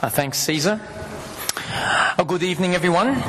Uh, 0.00 0.08
thanks, 0.08 0.38
Caesar. 0.38 0.80
Uh, 1.70 2.22
good 2.22 2.44
evening, 2.44 2.74
everyone. 2.76 3.20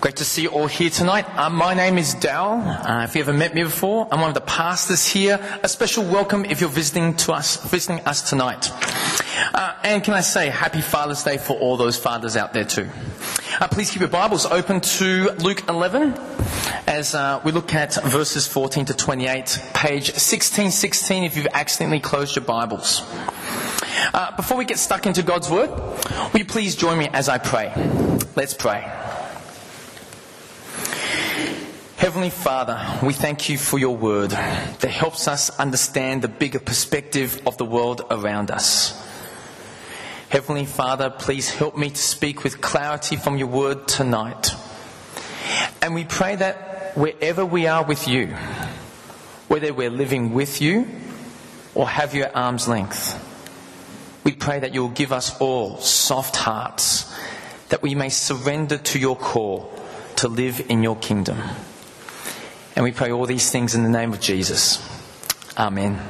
Great 0.00 0.14
to 0.16 0.24
see 0.24 0.42
you 0.42 0.50
all 0.50 0.68
here 0.68 0.88
tonight. 0.88 1.26
Uh, 1.36 1.50
my 1.50 1.74
name 1.74 1.98
is 1.98 2.14
Dal. 2.14 2.60
Uh, 2.60 3.02
if 3.02 3.16
you 3.16 3.22
haven't 3.22 3.38
met 3.38 3.54
me 3.56 3.64
before, 3.64 4.06
I'm 4.12 4.20
one 4.20 4.28
of 4.28 4.34
the 4.34 4.40
pastors 4.40 5.04
here. 5.04 5.40
A 5.64 5.68
special 5.68 6.04
welcome 6.04 6.44
if 6.44 6.60
you're 6.60 6.70
visiting 6.70 7.16
to 7.18 7.32
us, 7.32 7.56
visiting 7.68 7.98
us 8.06 8.28
tonight. 8.30 8.70
Uh, 9.52 9.74
and 9.82 10.04
can 10.04 10.14
I 10.14 10.20
say 10.20 10.48
Happy 10.48 10.80
Father's 10.80 11.24
Day 11.24 11.38
for 11.38 11.54
all 11.58 11.76
those 11.76 11.96
fathers 11.96 12.36
out 12.36 12.52
there 12.52 12.64
too. 12.64 12.88
Uh, 13.60 13.66
please 13.66 13.90
keep 13.90 14.00
your 14.00 14.08
Bibles 14.08 14.46
open 14.46 14.80
to 14.80 15.30
Luke 15.40 15.68
11 15.68 16.14
as 16.86 17.16
uh, 17.16 17.40
we 17.44 17.50
look 17.50 17.74
at 17.74 17.94
verses 18.04 18.46
14 18.46 18.84
to 18.86 18.94
28, 18.94 19.58
page 19.74 20.10
1616 20.10 21.24
if 21.24 21.36
you've 21.36 21.48
accidentally 21.52 22.00
closed 22.00 22.36
your 22.36 22.44
Bibles. 22.44 23.02
Uh, 24.14 24.36
before 24.36 24.58
we 24.58 24.66
get 24.66 24.78
stuck 24.78 25.06
into 25.06 25.22
God's 25.22 25.48
Word, 25.48 25.70
will 25.70 26.38
you 26.38 26.44
please 26.44 26.76
join 26.76 26.98
me 26.98 27.08
as 27.14 27.30
I 27.30 27.38
pray? 27.38 27.72
Let's 28.36 28.52
pray. 28.52 28.82
Heavenly 31.96 32.28
Father, 32.28 32.78
we 33.02 33.14
thank 33.14 33.48
you 33.48 33.56
for 33.56 33.78
your 33.78 33.96
Word 33.96 34.32
that 34.32 34.90
helps 34.90 35.28
us 35.28 35.48
understand 35.58 36.20
the 36.20 36.28
bigger 36.28 36.58
perspective 36.58 37.40
of 37.46 37.56
the 37.56 37.64
world 37.64 38.02
around 38.10 38.50
us. 38.50 39.00
Heavenly 40.28 40.66
Father, 40.66 41.08
please 41.08 41.48
help 41.48 41.78
me 41.78 41.88
to 41.88 41.96
speak 41.96 42.44
with 42.44 42.60
clarity 42.60 43.16
from 43.16 43.38
your 43.38 43.48
Word 43.48 43.88
tonight. 43.88 44.50
And 45.80 45.94
we 45.94 46.04
pray 46.04 46.36
that 46.36 46.98
wherever 46.98 47.46
we 47.46 47.66
are 47.66 47.82
with 47.82 48.06
you, 48.06 48.26
whether 49.48 49.72
we're 49.72 49.88
living 49.88 50.34
with 50.34 50.60
you 50.60 50.86
or 51.74 51.88
have 51.88 52.14
you 52.14 52.24
at 52.24 52.36
arm's 52.36 52.68
length, 52.68 53.30
we 54.24 54.32
pray 54.32 54.60
that 54.60 54.72
you'll 54.74 54.88
give 54.88 55.12
us 55.12 55.38
all 55.40 55.78
soft 55.78 56.36
hearts, 56.36 57.12
that 57.68 57.82
we 57.82 57.94
may 57.94 58.08
surrender 58.08 58.78
to 58.78 58.98
your 58.98 59.16
call 59.16 59.72
to 60.16 60.28
live 60.28 60.64
in 60.68 60.82
your 60.82 60.96
kingdom. 60.96 61.38
And 62.76 62.84
we 62.84 62.92
pray 62.92 63.10
all 63.10 63.26
these 63.26 63.50
things 63.50 63.74
in 63.74 63.82
the 63.82 63.88
name 63.88 64.12
of 64.12 64.20
Jesus. 64.20 64.80
Amen. 65.58 66.00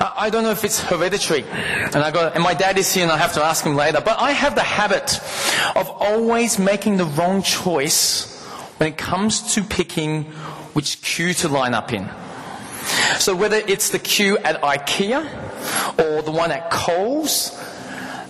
Uh, 0.00 0.12
I 0.16 0.30
don't 0.30 0.42
know 0.42 0.50
if 0.50 0.64
it's 0.64 0.80
hereditary, 0.80 1.44
and 1.44 1.96
I 1.96 2.10
got, 2.10 2.34
and 2.34 2.42
my 2.42 2.54
dad 2.54 2.76
is 2.78 2.92
here, 2.92 3.04
and 3.04 3.12
I 3.12 3.18
have 3.18 3.34
to 3.34 3.42
ask 3.42 3.64
him 3.64 3.76
later. 3.76 4.00
But 4.00 4.18
I 4.18 4.32
have 4.32 4.54
the 4.54 4.62
habit 4.62 5.20
of 5.76 5.88
always 5.88 6.58
making 6.58 6.96
the 6.96 7.04
wrong 7.04 7.42
choice 7.42 8.44
when 8.78 8.90
it 8.92 8.98
comes 8.98 9.54
to 9.54 9.62
picking 9.62 10.24
which 10.72 11.02
queue 11.02 11.34
to 11.34 11.48
line 11.48 11.74
up 11.74 11.92
in. 11.92 12.08
So 13.18 13.36
whether 13.36 13.56
it's 13.56 13.90
the 13.90 13.98
queue 13.98 14.38
at 14.38 14.62
IKEA 14.62 15.49
or 15.98 16.22
the 16.22 16.30
one 16.30 16.50
at 16.50 16.70
Coles, 16.70 17.58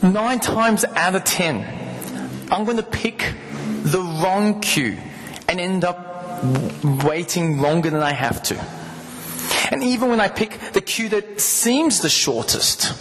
nine 0.03 0.41
times 0.41 0.85
out 0.85 1.15
of 1.15 1.25
ten, 1.25 1.67
I'm 2.51 2.65
going 2.65 2.77
to 2.77 2.83
pick 2.83 3.35
the 3.83 4.01
wrong 4.01 4.61
queue 4.61 4.99
and 5.49 5.61
end 5.61 5.85
up 5.85 6.43
waiting 7.05 7.61
longer 7.61 7.91
than 7.91 8.03
I 8.03 8.13
have 8.13 8.43
to. 8.45 8.65
And 9.71 9.83
even 9.85 10.11
when 10.11 10.21
I 10.21 10.29
pick 10.29 10.59
the 10.73 10.81
queue 10.81 11.09
that 11.11 11.41
seems 11.41 12.01
the 12.01 12.09
shortest, 12.09 12.93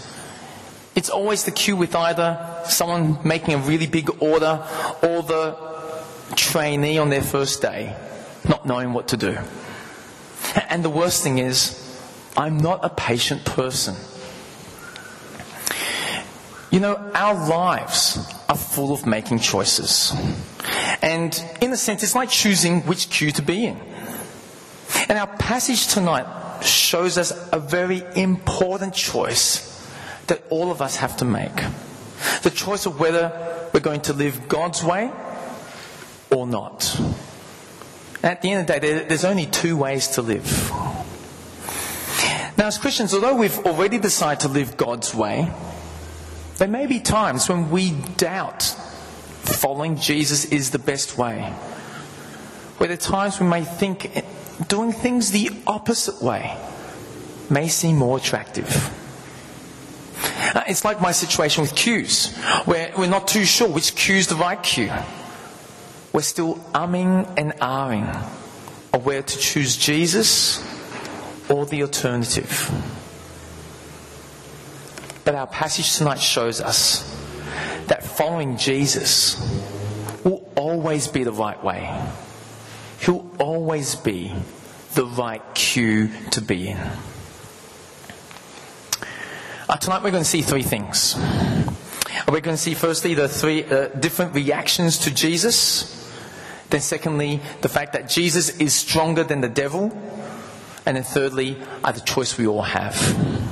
it's 0.96 1.10
always 1.10 1.46
the 1.46 1.52
queue 1.52 1.76
with 1.76 1.96
either 1.96 2.64
someone 2.66 3.20
making 3.24 3.54
a 3.56 3.58
really 3.58 3.88
big 3.88 4.22
order 4.22 4.64
or 5.02 5.24
the 5.24 5.58
trainee 6.36 6.98
on 6.98 7.10
their 7.10 7.24
first 7.24 7.62
day 7.62 7.96
not 8.48 8.66
knowing 8.66 8.94
what 8.94 9.10
to 9.10 9.18
do. 9.18 9.38
And 10.70 10.84
the 10.84 10.90
worst 10.90 11.24
thing 11.24 11.38
is, 11.38 11.76
I'm 12.38 12.58
not 12.58 12.84
a 12.84 12.90
patient 12.90 13.46
person. 13.46 13.96
You 16.72 16.80
know, 16.80 16.96
our 17.16 17.34
lives 17.50 18.18
are 18.48 18.56
full 18.56 18.94
of 18.94 19.08
making 19.08 19.40
choices. 19.40 20.14
And 21.02 21.44
in 21.62 21.72
a 21.72 21.78
sense, 21.78 22.04
it's 22.04 22.16
like 22.16 22.30
choosing 22.30 22.82
which 22.82 23.10
queue 23.10 23.32
to 23.32 23.42
be 23.42 23.66
in. 23.66 23.80
And 25.08 25.18
our 25.18 25.28
passage 25.28 25.88
tonight 25.88 26.64
shows 26.64 27.18
us 27.18 27.32
a 27.52 27.60
very 27.60 28.04
important 28.16 28.94
choice 28.94 29.66
that 30.28 30.44
all 30.50 30.72
of 30.72 30.82
us 30.82 30.98
have 30.98 31.18
to 31.18 31.26
make. 31.26 31.56
The 32.44 32.52
choice 32.52 32.86
of 32.86 33.00
whether 33.00 33.32
we're 33.74 33.80
going 33.80 34.02
to 34.02 34.14
live 34.14 34.48
God's 34.48 34.84
way 34.84 35.12
or 36.30 36.46
not. 36.46 37.00
At 38.22 38.42
the 38.42 38.52
end 38.52 38.62
of 38.62 38.68
the 38.68 38.80
day, 38.80 39.06
there's 39.06 39.26
only 39.26 39.46
two 39.48 39.78
ways 39.78 40.10
to 40.10 40.22
live. 40.22 40.70
Now, 42.58 42.68
as 42.68 42.78
Christians, 42.78 43.14
although 43.14 43.36
we've 43.36 43.58
already 43.60 43.98
decided 43.98 44.42
to 44.42 44.50
live 44.50 44.76
God's 44.76 45.16
way, 45.16 45.50
there 46.60 46.68
may 46.68 46.86
be 46.88 47.00
times 47.00 47.48
when 47.50 47.72
we 47.72 47.92
doubt 48.18 48.64
following 48.64 49.98
Jesus 49.98 50.46
is 50.46 50.72
the 50.72 50.80
best 50.80 51.18
way. 51.18 51.42
Where 52.78 52.88
there 52.88 52.98
are 52.98 52.98
times 52.98 53.40
we 53.40 53.48
may 53.48 53.64
think 53.64 54.24
doing 54.68 54.92
things 54.92 55.32
the 55.32 55.52
opposite 55.66 56.22
way 56.22 56.56
may 57.50 57.70
seem 57.70 57.98
more 57.98 58.18
attractive. 58.18 58.96
Uh, 60.54 60.64
it's 60.68 60.84
like 60.84 61.02
my 61.02 61.12
situation 61.12 61.62
with 61.62 61.76
queues, 61.76 62.36
where 62.66 62.92
we're 62.98 63.08
not 63.08 63.28
too 63.28 63.46
sure 63.46 63.70
which 63.70 64.10
is 64.10 64.28
the 64.28 64.36
right 64.36 64.62
queue. 64.62 64.92
We're 66.12 66.22
still 66.22 66.56
umming 66.74 67.32
and 67.38 67.54
ahhing 67.54 68.16
of 68.94 69.06
where 69.06 69.22
to 69.22 69.38
choose 69.38 69.78
Jesus 69.78 70.62
or 71.50 71.66
the 71.66 71.84
alternative. 71.84 72.70
But 75.30 75.36
our 75.36 75.46
passage 75.46 75.96
tonight 75.96 76.20
shows 76.20 76.60
us 76.60 77.04
that 77.86 78.04
following 78.04 78.58
Jesus 78.58 79.38
will 80.24 80.52
always 80.56 81.08
be 81.08 81.24
the 81.24 81.32
right 81.32 81.64
way. 81.64 82.04
He'll 83.00 83.30
always 83.38 83.94
be 83.94 84.34
the 84.96 85.06
right 85.06 85.44
queue 85.54 86.10
to 86.32 86.42
be 86.42 86.70
in. 86.70 86.80
Uh, 89.70 89.78
tonight 89.80 90.02
we're 90.02 90.10
going 90.10 90.24
to 90.24 90.28
see 90.28 90.42
three 90.42 90.64
things. 90.64 91.16
We're 92.28 92.42
going 92.42 92.58
to 92.58 92.58
see 92.58 92.74
firstly 92.74 93.14
the 93.14 93.28
three 93.28 93.64
uh, 93.66 93.90
different 93.90 94.34
reactions 94.34 94.98
to 94.98 95.14
Jesus. 95.14 96.12
Then 96.72 96.82
secondly, 96.82 97.40
the 97.62 97.70
fact 97.70 97.94
that 97.94 98.10
Jesus 98.10 98.58
is 98.58 98.74
stronger 98.74 99.24
than 99.24 99.42
the 99.42 99.48
devil. 99.48 99.96
And 100.88 100.98
then 100.98 101.04
thirdly, 101.04 101.56
are 101.84 101.94
the 101.94 102.02
choice 102.02 102.36
we 102.36 102.48
all 102.48 102.64
have. 102.64 103.48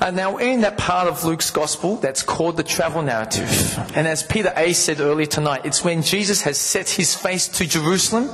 And 0.00 0.16
now, 0.16 0.34
we're 0.34 0.52
in 0.52 0.62
that 0.62 0.76
part 0.76 1.08
of 1.08 1.24
Luke's 1.24 1.50
gospel 1.50 1.96
that's 1.96 2.22
called 2.22 2.56
the 2.56 2.62
travel 2.62 3.02
narrative. 3.02 3.78
And 3.94 4.06
as 4.06 4.22
Peter 4.22 4.52
A 4.56 4.72
said 4.72 5.00
earlier 5.00 5.26
tonight, 5.26 5.62
it's 5.64 5.84
when 5.84 6.02
Jesus 6.02 6.42
has 6.42 6.58
set 6.58 6.88
his 6.88 7.14
face 7.14 7.48
to 7.48 7.66
Jerusalem 7.66 8.30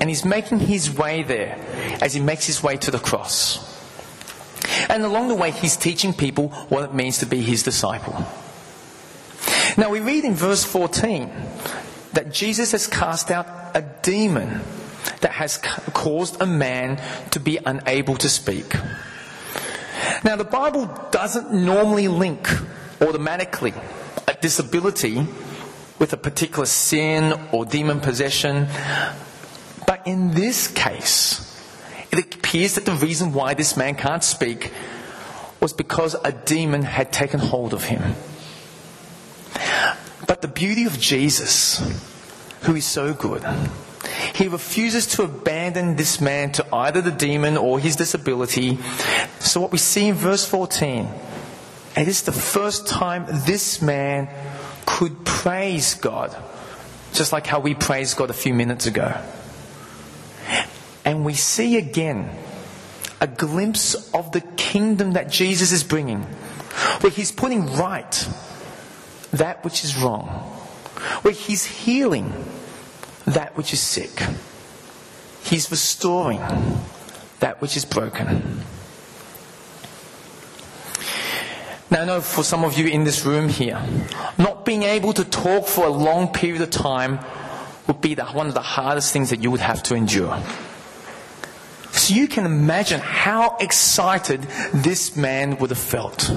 and 0.00 0.08
he's 0.08 0.24
making 0.24 0.60
his 0.60 0.96
way 0.96 1.22
there 1.22 1.58
as 2.00 2.14
he 2.14 2.20
makes 2.20 2.46
his 2.46 2.62
way 2.62 2.76
to 2.78 2.90
the 2.90 2.98
cross. 2.98 3.66
And 4.88 5.02
along 5.02 5.28
the 5.28 5.34
way, 5.34 5.50
he's 5.50 5.76
teaching 5.76 6.12
people 6.12 6.48
what 6.68 6.84
it 6.84 6.94
means 6.94 7.18
to 7.18 7.26
be 7.26 7.40
his 7.40 7.62
disciple. 7.62 8.24
Now, 9.76 9.90
we 9.90 10.00
read 10.00 10.24
in 10.24 10.34
verse 10.34 10.64
14 10.64 11.30
that 12.12 12.32
Jesus 12.32 12.72
has 12.72 12.86
cast 12.86 13.30
out 13.30 13.46
a 13.74 13.82
demon 14.02 14.60
that 15.20 15.32
has 15.32 15.58
caused 15.58 16.40
a 16.40 16.46
man 16.46 17.00
to 17.30 17.40
be 17.40 17.58
unable 17.64 18.16
to 18.16 18.28
speak. 18.28 18.74
Now, 20.22 20.36
the 20.36 20.44
Bible 20.44 20.86
doesn't 21.10 21.52
normally 21.52 22.08
link 22.08 22.48
automatically 23.00 23.72
a 24.28 24.34
disability 24.34 25.26
with 25.98 26.12
a 26.12 26.16
particular 26.16 26.66
sin 26.66 27.32
or 27.52 27.64
demon 27.64 28.00
possession, 28.00 28.66
but 29.86 30.06
in 30.06 30.34
this 30.34 30.68
case, 30.68 31.46
it 32.12 32.18
appears 32.34 32.74
that 32.74 32.84
the 32.84 32.92
reason 32.92 33.32
why 33.32 33.54
this 33.54 33.76
man 33.76 33.94
can't 33.94 34.24
speak 34.24 34.72
was 35.60 35.72
because 35.72 36.14
a 36.24 36.32
demon 36.32 36.82
had 36.82 37.12
taken 37.12 37.40
hold 37.40 37.72
of 37.72 37.84
him. 37.84 38.14
But 40.26 40.42
the 40.42 40.48
beauty 40.48 40.84
of 40.84 40.98
Jesus, 40.98 41.78
who 42.62 42.76
is 42.76 42.84
so 42.84 43.14
good, 43.14 43.42
he 44.34 44.48
refuses 44.48 45.06
to 45.08 45.22
abandon 45.22 45.96
this 45.96 46.20
man 46.20 46.52
to 46.52 46.74
either 46.74 47.00
the 47.00 47.10
demon 47.10 47.56
or 47.56 47.78
his 47.78 47.96
disability. 47.96 48.78
So, 49.38 49.60
what 49.60 49.72
we 49.72 49.78
see 49.78 50.08
in 50.08 50.14
verse 50.14 50.44
14, 50.44 51.08
it 51.96 52.08
is 52.08 52.22
the 52.22 52.32
first 52.32 52.86
time 52.86 53.26
this 53.46 53.82
man 53.82 54.28
could 54.86 55.24
praise 55.24 55.94
God, 55.94 56.36
just 57.12 57.32
like 57.32 57.46
how 57.46 57.60
we 57.60 57.74
praised 57.74 58.16
God 58.16 58.30
a 58.30 58.34
few 58.34 58.54
minutes 58.54 58.86
ago. 58.86 59.20
And 61.04 61.24
we 61.24 61.34
see 61.34 61.76
again 61.76 62.30
a 63.20 63.26
glimpse 63.26 64.12
of 64.12 64.32
the 64.32 64.40
kingdom 64.40 65.12
that 65.12 65.30
Jesus 65.30 65.72
is 65.72 65.84
bringing, 65.84 66.22
where 67.00 67.10
he's 67.10 67.32
putting 67.32 67.66
right 67.74 68.28
that 69.32 69.64
which 69.64 69.84
is 69.84 69.96
wrong, 69.96 70.26
where 71.22 71.34
he's 71.34 71.64
healing 71.64 72.32
that 73.26 73.56
which 73.56 73.72
is 73.72 73.80
sick, 73.80 74.22
he's 75.42 75.70
restoring 75.70 76.40
that 77.40 77.60
which 77.60 77.76
is 77.76 77.84
broken. 77.84 78.62
Now, 81.90 82.02
I 82.02 82.04
know 82.04 82.20
for 82.20 82.44
some 82.44 82.64
of 82.64 82.78
you 82.78 82.86
in 82.86 83.02
this 83.02 83.24
room 83.26 83.48
here, 83.48 83.82
not 84.38 84.64
being 84.64 84.84
able 84.84 85.12
to 85.12 85.24
talk 85.24 85.66
for 85.66 85.86
a 85.86 85.90
long 85.90 86.32
period 86.32 86.62
of 86.62 86.70
time 86.70 87.18
would 87.88 88.00
be 88.00 88.14
the, 88.14 88.24
one 88.26 88.46
of 88.46 88.54
the 88.54 88.62
hardest 88.62 89.12
things 89.12 89.30
that 89.30 89.42
you 89.42 89.50
would 89.50 89.60
have 89.60 89.82
to 89.84 89.96
endure. 89.96 90.40
So 91.90 92.14
you 92.14 92.28
can 92.28 92.46
imagine 92.46 93.00
how 93.00 93.56
excited 93.58 94.42
this 94.72 95.16
man 95.16 95.58
would 95.58 95.70
have 95.70 95.78
felt. 95.78 96.30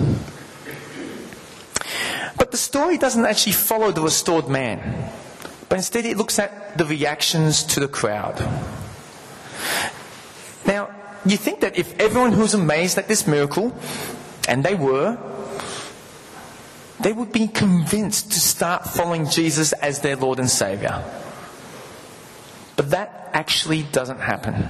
But 2.38 2.50
the 2.50 2.58
story 2.58 2.98
doesn't 2.98 3.24
actually 3.24 3.54
follow 3.54 3.92
the 3.92 4.02
restored 4.02 4.48
man, 4.48 5.12
but 5.74 5.80
instead 5.80 6.06
it 6.06 6.18
looks 6.18 6.38
at 6.38 6.78
the 6.78 6.86
reactions 6.86 7.64
to 7.64 7.80
the 7.80 7.88
crowd. 7.88 8.40
Now, 10.68 10.94
you 11.26 11.36
think 11.36 11.62
that 11.62 11.80
if 11.80 12.00
everyone 12.00 12.32
who's 12.32 12.54
amazed 12.54 13.00
at 13.00 13.08
this 13.08 13.26
miracle, 13.26 13.76
and 14.48 14.64
they 14.64 14.76
were, 14.76 15.18
they 17.00 17.12
would 17.12 17.32
be 17.32 17.48
convinced 17.48 18.34
to 18.34 18.40
start 18.40 18.86
following 18.86 19.28
Jesus 19.28 19.74
as 19.74 20.02
their 20.02 20.16
Lord 20.16 20.38
and 20.38 20.48
Savior. 20.48 21.04
But 22.76 22.92
that 22.92 23.32
actually 23.34 23.82
doesn't 23.82 24.20
happen. 24.20 24.68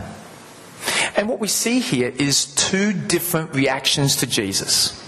And 1.18 1.28
what 1.28 1.42
we 1.42 1.50
see 1.50 1.80
here 1.80 2.14
is 2.18 2.56
two 2.56 2.94
different 2.94 3.54
reactions 3.54 4.16
to 4.22 4.26
Jesus. 4.26 5.04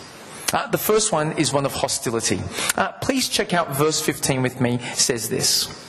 Uh, 0.52 0.68
the 0.68 0.78
first 0.78 1.14
one 1.14 1.32
is 1.38 1.54
one 1.54 1.66
of 1.66 1.72
hostility. 1.72 2.42
Uh, 2.76 2.92
please 2.92 3.30
check 3.30 3.54
out 3.54 3.78
verse 3.78 4.02
15 4.02 4.42
with 4.42 4.60
me. 4.60 4.74
It 4.74 4.98
says 4.98 5.30
this. 5.30 5.84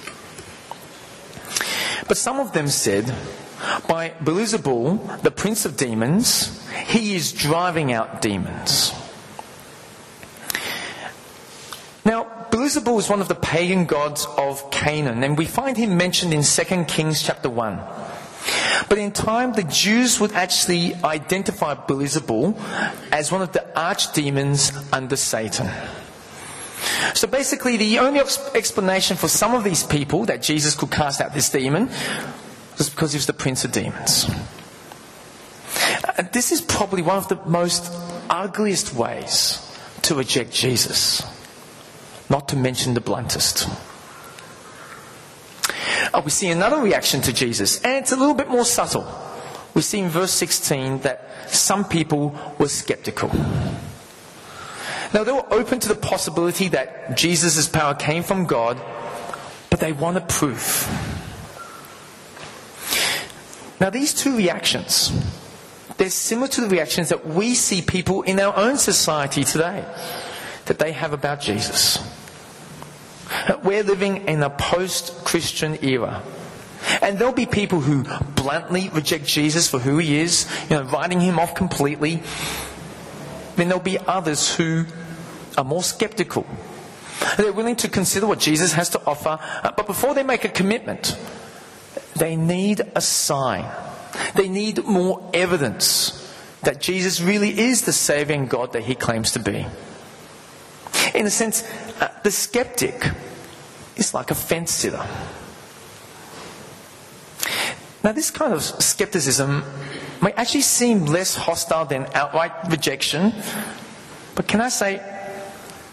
But 2.09 2.17
some 2.17 2.39
of 2.39 2.53
them 2.53 2.69
said, 2.69 3.07
By 3.89 4.11
Beelzebul, 4.23 5.23
the 5.23 5.31
prince 5.31 5.65
of 5.65 5.77
demons, 5.77 6.65
he 6.87 7.17
is 7.17 7.33
driving 7.33 7.93
out 7.93 8.23
demons. 8.23 8.93
Now, 12.05 12.47
Beelzebul 12.51 13.01
is 13.01 13.09
one 13.09 13.21
of 13.21 13.27
the 13.27 13.35
pagan 13.35 13.87
gods 13.87 14.27
of 14.39 14.71
Canaan, 14.71 15.25
and 15.25 15.37
we 15.37 15.47
find 15.47 15.77
him 15.77 15.97
mentioned 15.97 16.33
in 16.33 16.43
2 16.43 16.85
Kings 16.85 17.23
chapter 17.23 17.51
1. 17.51 17.81
But 18.89 18.99
in 18.99 19.11
time, 19.11 19.55
the 19.55 19.65
Jews 19.65 20.21
would 20.21 20.33
actually 20.33 20.95
identify 20.95 21.75
Beelzebul 21.75 22.57
as 23.11 23.33
one 23.33 23.43
of 23.43 23.53
the 23.53 23.67
archdemons 23.75 24.71
under 24.93 25.17
Satan. 25.17 25.69
So 27.15 27.27
basically, 27.27 27.77
the 27.77 27.99
only 27.99 28.21
explanation 28.21 29.17
for 29.17 29.29
some 29.29 29.55
of 29.55 29.65
these 29.65 29.83
people 29.83 30.25
that 30.27 30.43
Jesus 30.43 30.75
could 30.75 30.91
cast 30.91 31.21
out 31.21 31.35
this 31.35 31.51
demon 31.51 31.89
was 32.79 32.91
because 32.91 33.13
he 33.13 33.17
was 33.17 33.27
the 33.27 33.33
prince 33.33 33.65
of 33.65 33.73
demons. 33.73 34.29
And 36.17 36.31
this 36.33 36.53
is 36.53 36.61
probably 36.61 37.03
one 37.03 37.17
of 37.17 37.29
the 37.29 37.39
most 37.47 37.93
ugliest 38.31 38.95
ways 38.95 39.63
to 40.03 40.15
reject 40.15 40.53
Jesus, 40.53 41.23
not 42.31 42.49
to 42.49 42.57
mention 42.57 42.95
the 42.95 43.01
bluntest. 43.01 43.69
Oh, 46.15 46.21
we 46.25 46.31
see 46.31 46.49
another 46.49 46.81
reaction 46.81 47.21
to 47.23 47.33
Jesus, 47.33 47.81
and 47.83 47.97
it's 47.97 48.13
a 48.13 48.17
little 48.17 48.35
bit 48.35 48.49
more 48.49 48.65
subtle. 48.65 49.07
We 49.75 49.83
see 49.83 49.99
in 49.99 50.09
verse 50.09 50.33
16 50.33 51.01
that 51.01 51.53
some 51.53 51.85
people 51.85 52.35
were 52.59 52.69
skeptical. 52.69 53.31
Now, 55.15 55.25
they 55.25 55.33
were 55.33 55.47
open 55.53 55.81
to 55.81 55.89
the 55.89 55.95
possibility 55.95 56.69
that 56.69 57.17
Jesus' 57.17 57.69
power 57.69 57.95
came 57.95 58.23
from 58.23 58.47
God, 58.47 58.81
but 59.71 59.81
they 59.81 59.93
wanted 59.93 60.29
proof. 60.29 60.87
Now, 63.81 63.91
these 63.91 64.15
two 64.15 64.37
reactions, 64.37 65.13
they're 65.97 66.11
similar 66.11 66.49
to 66.49 66.63
the 66.63 66.69
reactions 66.69 67.11
that 67.11 67.27
we 67.27 67.55
see 67.55 67.83
people 67.83 68.23
in 68.23 68.41
our 68.41 68.57
own 68.57 68.79
society 68.79 69.45
today 69.45 69.85
that 70.67 70.79
they 70.79 70.93
have 70.93 71.13
about 71.13 71.41
Jesus. 71.41 71.99
We're 73.63 73.83
living 73.83 74.29
in 74.29 74.43
a 74.43 74.51
post 74.51 75.25
Christian 75.25 75.83
era. 75.85 76.23
And 77.03 77.19
there'll 77.19 77.35
be 77.35 77.47
people 77.47 77.81
who 77.81 78.05
bluntly 78.35 78.89
reject 78.91 79.27
Jesus 79.27 79.69
for 79.69 79.79
who 79.79 79.99
he 79.99 80.21
is, 80.21 80.47
you 80.71 80.77
know, 80.77 80.83
writing 80.85 81.21
him 81.21 81.39
off 81.39 81.55
completely. 81.55 82.23
Then 83.57 83.69
there'll 83.69 83.83
be 83.83 83.99
others 83.99 84.55
who 84.55 84.87
are 85.57 85.65
more 85.65 85.83
skeptical. 85.83 86.47
They're 87.37 87.53
willing 87.53 87.77
to 87.77 87.89
consider 87.89 88.27
what 88.27 88.39
Jesus 88.39 88.73
has 88.73 88.91
to 88.91 89.01
offer, 89.07 89.39
uh, 89.41 89.73
but 89.77 89.87
before 89.87 90.15
they 90.15 90.23
make 90.23 90.45
a 90.45 90.49
commitment, 90.49 91.19
they 92.15 92.37
need 92.37 92.83
a 92.95 93.01
sign. 93.01 93.65
They 94.35 94.49
need 94.49 94.85
more 94.85 95.31
evidence 95.33 96.23
that 96.63 96.81
Jesus 96.81 97.21
really 97.21 97.59
is 97.59 97.83
the 97.83 97.93
saving 97.93 98.47
God 98.47 98.73
that 98.73 98.83
he 98.85 98.95
claims 98.95 99.33
to 99.33 99.39
be. 99.39 99.67
In 101.15 101.27
a 101.27 101.31
sense, 101.31 101.63
uh, 102.01 102.09
the 102.23 102.31
skeptic 102.31 103.11
is 103.97 104.13
like 104.13 104.31
a 104.31 104.35
fence 104.35 104.73
sitter. 104.73 105.05
Now, 108.03 108.13
this 108.13 108.31
kind 108.31 108.53
of 108.53 108.63
skepticism 108.63 109.65
may 110.23 110.33
actually 110.33 110.63
seem 110.63 111.07
less 111.07 111.35
hostile 111.35 111.85
than 111.85 112.07
outright 112.15 112.53
rejection, 112.71 113.33
but 114.35 114.47
can 114.47 114.61
I 114.61 114.69
say 114.69 115.01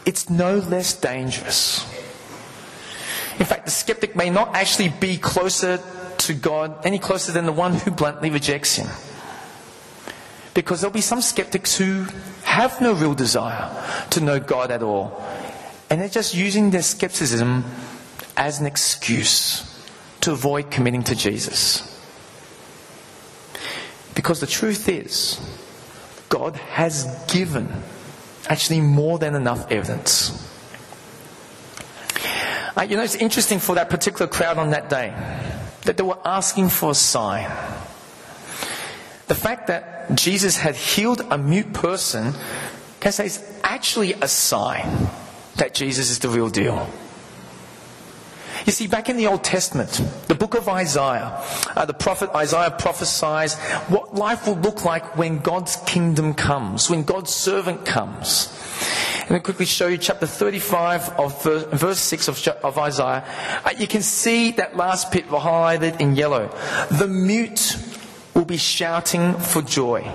it's 0.06 0.30
no 0.30 0.58
less 0.58 0.94
dangerous? 0.94 1.86
In 3.40 3.46
fact, 3.46 3.66
the 3.66 3.72
skeptic 3.72 4.16
may 4.16 4.30
not 4.30 4.56
actually 4.56 4.90
be 4.90 5.18
closer 5.18 5.80
to 6.20 6.34
God 6.34 6.86
any 6.86 7.00
closer 7.00 7.32
than 7.32 7.46
the 7.46 7.52
one 7.52 7.74
who 7.74 7.92
bluntly 7.92 8.30
rejects 8.30 8.76
Him. 8.76 8.88
Because 10.54 10.82
there'll 10.82 10.94
be 10.94 11.02
some 11.02 11.22
skeptics 11.22 11.76
who 11.76 12.06
have 12.44 12.80
no 12.80 12.94
real 12.94 13.16
desire 13.16 13.70
to 14.12 14.22
know 14.22 14.40
God 14.40 14.72
at 14.72 14.84
all. 14.84 15.22
And 15.90 16.00
they're 16.00 16.10
just 16.10 16.36
using 16.36 16.70
their 16.70 16.84
skepticism 16.84 17.66
as 18.38 18.60
an 18.60 18.66
excuse 18.66 19.70
to 20.22 20.32
avoid 20.32 20.72
committing 20.72 21.04
to 21.04 21.16
Jesus. 21.16 21.93
Because 24.16 24.40
the 24.40 24.48
truth 24.48 24.88
is, 24.90 25.40
God 26.30 26.56
has 26.56 27.06
given 27.28 27.70
actually 28.50 28.82
more 28.82 29.20
than 29.20 29.36
enough 29.36 29.72
evidence. 29.72 30.50
Uh, 32.76 32.82
you 32.82 32.98
know, 32.98 33.04
it's 33.04 33.16
interesting 33.16 33.60
for 33.60 33.76
that 33.76 33.90
particular 33.90 34.28
crowd 34.28 34.58
on 34.58 34.72
that 34.72 34.90
day 34.90 35.14
that 35.84 35.98
they 35.98 36.04
were 36.04 36.18
asking 36.26 36.70
for 36.70 36.92
a 36.92 36.96
sign. 36.96 37.50
The 39.28 39.36
fact 39.36 39.68
that 39.68 40.16
Jesus 40.16 40.58
had 40.58 40.76
healed 40.76 41.22
a 41.30 41.38
mute 41.38 41.74
person, 41.74 42.34
can 43.00 43.12
say, 43.12 43.28
is 43.28 43.60
actually 43.64 44.14
a 44.14 44.28
sign 44.28 45.08
that 45.56 45.74
Jesus 45.74 46.10
is 46.10 46.20
the 46.20 46.30
real 46.30 46.50
deal. 46.50 46.90
You 48.66 48.72
see, 48.72 48.88
back 48.88 49.10
in 49.10 49.18
the 49.18 49.28
Old 49.28 49.44
Testament, 49.44 50.02
the 50.28 50.36
book 50.36 50.56
of 50.56 50.70
Isaiah, 50.70 51.44
uh, 51.76 51.86
the 51.86 51.94
prophet 51.94 52.30
Isaiah 52.34 52.72
prophesies 52.72 53.56
what 53.90 54.16
life 54.16 54.48
will 54.48 54.56
look 54.56 54.86
like 54.86 55.18
when 55.18 55.40
God's 55.40 55.76
kingdom 55.86 56.34
comes, 56.34 56.90
when 56.90 57.04
God's 57.04 57.34
servant 57.34 57.86
comes. 57.86 58.50
Let 59.22 59.32
me 59.32 59.40
quickly 59.40 59.66
show 59.66 59.88
you 59.88 59.98
chapter 59.98 60.26
35 60.26 61.10
of 61.20 61.44
verse, 61.44 61.64
verse 61.74 62.00
6 62.00 62.28
of, 62.30 62.48
of 62.64 62.78
Isaiah. 62.78 63.26
Uh, 63.66 63.72
you 63.78 63.88
can 63.88 64.02
see 64.02 64.52
that 64.52 64.78
last 64.78 65.12
bit 65.12 65.28
highlighted 65.28 66.00
in 66.00 66.16
yellow. 66.16 66.48
The 66.92 67.08
mute 67.08 67.78
will 68.34 68.46
be 68.46 68.58
shouting 68.58 69.34
for 69.34 69.62
joy. 69.62 70.10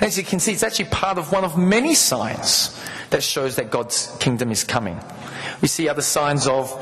As 0.00 0.16
you 0.16 0.24
can 0.24 0.40
see, 0.40 0.52
it's 0.52 0.62
actually 0.62 0.86
part 0.86 1.18
of 1.18 1.30
one 1.32 1.44
of 1.44 1.58
many 1.58 1.94
signs 1.94 2.78
that 3.10 3.22
shows 3.22 3.56
that 3.56 3.70
God's 3.70 4.14
kingdom 4.18 4.50
is 4.50 4.64
coming. 4.64 4.98
We 5.60 5.68
see 5.68 5.88
other 5.88 6.02
signs 6.02 6.46
of 6.46 6.72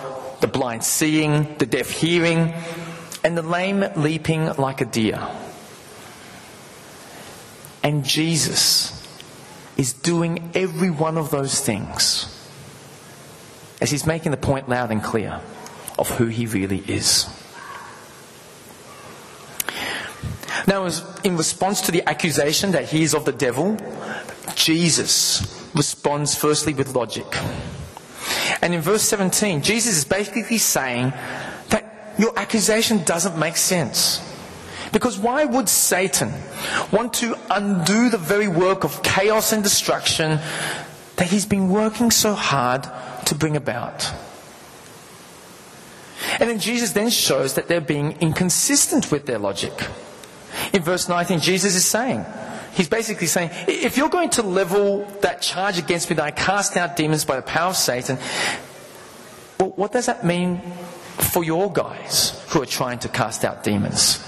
the 0.42 0.49
blind 0.49 0.84
seeing, 0.84 1.56
the 1.58 1.64
deaf 1.64 1.88
hearing, 1.88 2.52
and 3.25 3.38
the 3.38 3.42
lame 3.42 3.84
leaping 3.96 4.52
like 4.56 4.80
a 4.80 4.84
deer. 4.84 5.26
And 7.82 8.04
Jesus 8.04 8.99
is 9.76 9.92
doing 9.92 10.50
every 10.54 10.90
one 10.90 11.16
of 11.16 11.30
those 11.30 11.61
things 11.61 12.28
as 13.80 13.90
he's 13.90 14.04
making 14.04 14.32
the 14.32 14.37
point 14.37 14.68
loud 14.68 14.90
and 14.90 15.02
clear 15.02 15.40
of 15.99 16.08
who 16.11 16.26
he 16.26 16.46
really 16.46 16.82
is. 16.88 17.28
Now, 20.66 20.88
in 21.25 21.37
response 21.37 21.80
to 21.82 21.92
the 21.92 22.08
accusation 22.08 22.72
that 22.72 22.88
he 22.88 23.02
is 23.02 23.14
of 23.14 23.25
the 23.25 23.32
devil, 23.32 23.76
Jesus 24.54 25.70
responds 25.75 26.34
firstly 26.34 26.75
with 26.75 26.94
logic. 26.94 27.26
And 28.62 28.73
in 28.73 28.81
verse 28.81 29.02
17, 29.02 29.62
Jesus 29.62 29.97
is 29.99 30.04
basically 30.04 30.59
saying 30.59 31.12
that 31.69 32.14
your 32.16 32.38
accusation 32.38 33.02
doesn't 33.04 33.37
make 33.37 33.57
sense. 33.57 34.21
Because 34.92 35.19
why 35.19 35.45
would 35.45 35.69
Satan 35.69 36.33
want 36.92 37.14
to 37.14 37.37
undo 37.50 38.09
the 38.09 38.19
very 38.19 38.47
work 38.47 38.85
of 38.85 39.02
chaos 39.02 39.52
and 39.52 39.62
destruction 39.62 40.38
that 41.16 41.26
he's 41.28 41.47
been 41.47 41.71
working 41.71 42.11
so 42.11 42.35
hard 42.35 42.87
to 43.26 43.35
bring 43.35 43.57
about? 43.57 44.12
And 46.38 46.49
then 46.49 46.61
Jesus 46.61 46.92
then 46.92 47.11
shows 47.11 47.54
that 47.54 47.69
they're 47.69 47.81
being 47.81 48.12
inconsistent 48.21 49.11
with 49.11 49.26
their 49.26 49.38
logic. 49.38 49.73
In 50.73 50.83
verse 50.83 51.09
19, 51.09 51.40
Jesus 51.40 51.75
is 51.75 51.85
saying, 51.85 52.25
He's 52.73 52.88
basically 52.88 53.26
saying, 53.26 53.50
if 53.69 53.99
you're 53.99 54.09
going 54.09 54.31
to 54.31 54.43
level 54.43 55.05
that 55.21 55.43
charge 55.43 55.79
against 55.79 56.09
me 56.09 56.17
that 56.17 56.25
I 56.25 56.31
cast 56.31 56.76
out 56.76 56.97
demons 56.97 57.25
by 57.25 57.37
the 57.37 57.43
power 57.43 57.71
of 57.71 57.76
Satan, 57.76 58.19
well, 59.61 59.73
what 59.76 59.93
does 59.93 60.07
that 60.07 60.25
mean 60.25 60.61
for 61.19 61.45
your 61.45 61.71
guys 61.71 62.43
who 62.49 62.62
are 62.62 62.67
trying 62.67 62.99
to 63.00 63.09
cast 63.09 63.45
out 63.45 63.62
demons? 63.62 64.26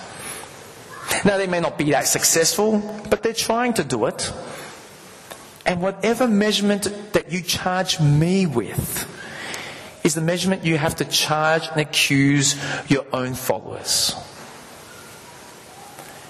Now, 1.24 1.38
they 1.38 1.46
may 1.46 1.60
not 1.60 1.78
be 1.78 1.90
that 1.92 2.06
successful, 2.06 2.80
but 3.08 3.22
they're 3.22 3.32
trying 3.32 3.74
to 3.74 3.84
do 3.84 4.04
it. 4.06 4.30
And 5.64 5.80
whatever 5.80 6.28
measurement 6.28 7.14
that 7.14 7.32
you 7.32 7.40
charge 7.40 7.98
me 7.98 8.44
with 8.44 9.10
is 10.04 10.14
the 10.14 10.20
measurement 10.20 10.64
you 10.64 10.76
have 10.76 10.96
to 10.96 11.06
charge 11.06 11.66
and 11.68 11.80
accuse 11.80 12.56
your 12.88 13.06
own 13.10 13.32
followers. 13.32 14.14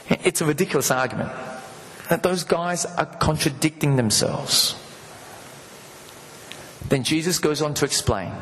It's 0.08 0.40
a 0.40 0.44
ridiculous 0.44 0.92
argument 0.92 1.32
that 2.08 2.22
those 2.22 2.44
guys 2.44 2.84
are 2.84 3.06
contradicting 3.06 3.96
themselves. 3.96 4.76
Then 6.88 7.02
Jesus 7.02 7.38
goes 7.38 7.62
on 7.62 7.74
to 7.74 7.84
explain 7.84 8.32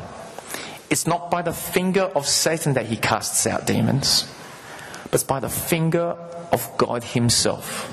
it's 0.89 1.07
not 1.07 1.31
by 1.31 1.41
the 1.41 1.53
finger 1.53 2.03
of 2.03 2.27
Satan 2.27 2.73
that 2.73 2.85
he 2.85 2.97
casts 2.97 3.47
out 3.47 3.65
demons, 3.65 4.31
but 5.11 5.25
by 5.27 5.39
the 5.39 5.49
finger 5.49 6.15
of 6.51 6.69
God 6.77 7.03
himself. 7.03 7.89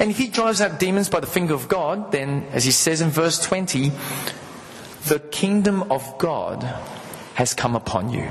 And 0.00 0.10
if 0.10 0.18
he 0.18 0.28
drives 0.28 0.60
out 0.60 0.80
demons 0.80 1.08
by 1.08 1.20
the 1.20 1.26
finger 1.26 1.54
of 1.54 1.68
God, 1.68 2.12
then, 2.12 2.44
as 2.52 2.64
he 2.64 2.70
says 2.70 3.00
in 3.00 3.10
verse 3.10 3.38
20, 3.44 3.92
the 5.06 5.18
kingdom 5.18 5.90
of 5.90 6.18
God 6.18 6.62
has 7.34 7.54
come 7.54 7.76
upon 7.76 8.10
you. 8.10 8.28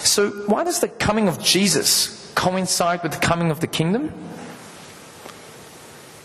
So, 0.00 0.30
why 0.46 0.64
does 0.64 0.80
the 0.80 0.88
coming 0.88 1.28
of 1.28 1.40
Jesus 1.40 2.21
coincide 2.34 3.02
with 3.02 3.12
the 3.12 3.18
coming 3.18 3.50
of 3.50 3.60
the 3.60 3.66
kingdom? 3.66 4.12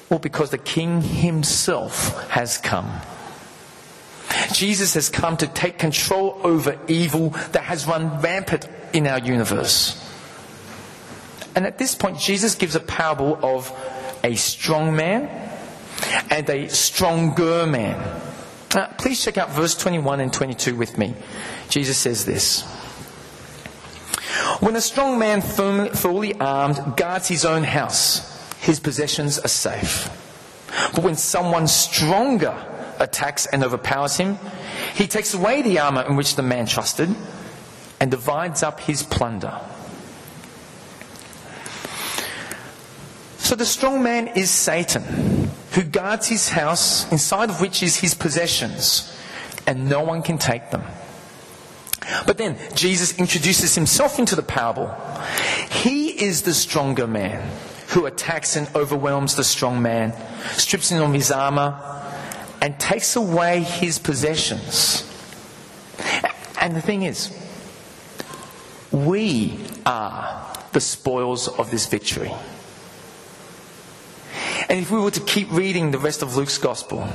Or 0.10 0.20
because 0.20 0.52
the 0.52 0.58
king 0.58 1.02
himself 1.02 2.30
has 2.30 2.58
come. 2.58 2.90
Jesus 4.54 4.94
has 4.94 5.10
come 5.10 5.38
to 5.38 5.48
take 5.48 5.78
control 5.78 6.40
over 6.44 6.80
evil 6.88 7.30
that 7.52 7.64
has 7.64 7.86
run 7.86 8.22
rampant 8.22 8.68
in 8.94 9.08
our 9.08 9.20
universe. 9.20 10.04
And 11.56 11.66
at 11.66 11.78
this 11.78 11.96
point, 11.96 12.20
Jesus 12.20 12.56
gives 12.56 12.76
a 12.76 12.80
parable 12.80 13.40
of 13.44 13.72
a 14.24 14.36
strong 14.36 14.96
man 14.96 15.28
and 16.30 16.50
a 16.50 16.70
stronger 16.70 17.66
man. 17.66 18.22
Uh, 18.76 18.88
please 18.98 19.24
check 19.24 19.38
out 19.38 19.52
verse 19.52 19.76
21 19.76 20.20
and 20.20 20.32
22 20.32 20.76
with 20.76 20.98
me. 20.98 21.16
Jesus 21.70 21.98
says 21.98 22.26
this. 22.26 22.77
When 24.60 24.76
a 24.76 24.82
strong 24.82 25.20
man, 25.20 25.42
fully 25.42 26.34
armed, 26.40 26.98
guards 26.98 27.28
his 27.28 27.46
own 27.46 27.64
house, 27.64 28.44
his 28.60 28.80
possessions 28.80 29.38
are 29.38 29.48
safe. 29.48 30.10
But 30.96 31.04
when 31.04 31.16
someone 31.16 31.68
stronger 31.68 32.56
attacks 33.00 33.46
and 33.46 33.64
overpowers 33.64 34.18
him, 34.18 34.40
he 34.96 35.06
takes 35.06 35.36
away 35.36 35.62
the 35.62 35.78
armor 35.80 36.02
in 36.02 36.16
which 36.16 36.36
the 36.36 36.42
man 36.42 36.66
trusted 36.66 37.14
and 38.00 38.10
divides 38.10 38.64
up 38.64 38.80
his 38.80 39.04
plunder. 39.04 39.60
So 43.38 43.56
the 43.56 43.66
strong 43.66 44.02
man 44.02 44.28
is 44.30 44.50
Satan, 44.50 45.52
who 45.74 45.84
guards 45.84 46.28
his 46.28 46.50
house, 46.50 47.10
inside 47.12 47.52
of 47.52 47.62
which 47.62 47.84
is 47.84 47.98
his 47.98 48.16
possessions, 48.16 49.16
and 49.68 49.88
no 49.88 50.02
one 50.02 50.24
can 50.24 50.40
take 50.40 50.72
them. 50.72 50.84
But 52.26 52.38
then 52.38 52.58
Jesus 52.74 53.18
introduces 53.18 53.76
himself 53.76 54.20
into 54.20 54.36
the 54.36 54.44
parable. 54.44 54.94
He 55.70 56.10
is 56.10 56.44
the 56.44 56.54
stronger 56.54 57.08
man 57.08 57.50
who 57.90 58.06
attacks 58.06 58.56
and 58.56 58.70
overwhelms 58.76 59.36
the 59.36 59.44
strong 59.44 59.82
man, 59.82 60.14
strips 60.54 60.90
him 60.90 61.02
of 61.02 61.14
his 61.14 61.32
armor, 61.32 61.80
and 62.62 62.80
takes 62.80 63.16
away 63.16 63.62
his 63.62 63.98
possessions. 63.98 65.04
And 66.60 66.76
the 66.76 66.82
thing 66.82 67.04
is, 67.04 67.32
we 68.92 69.60
are 69.86 70.54
the 70.74 70.82
spoils 70.82 71.48
of 71.48 71.72
this 71.72 71.86
victory. 71.86 72.32
And 74.70 74.80
if 74.80 74.92
we 74.92 75.00
were 75.00 75.12
to 75.12 75.22
keep 75.22 75.52
reading 75.52 75.92
the 75.92 76.00
rest 76.00 76.22
of 76.22 76.36
Luke's 76.36 76.58
gospel, 76.58 77.08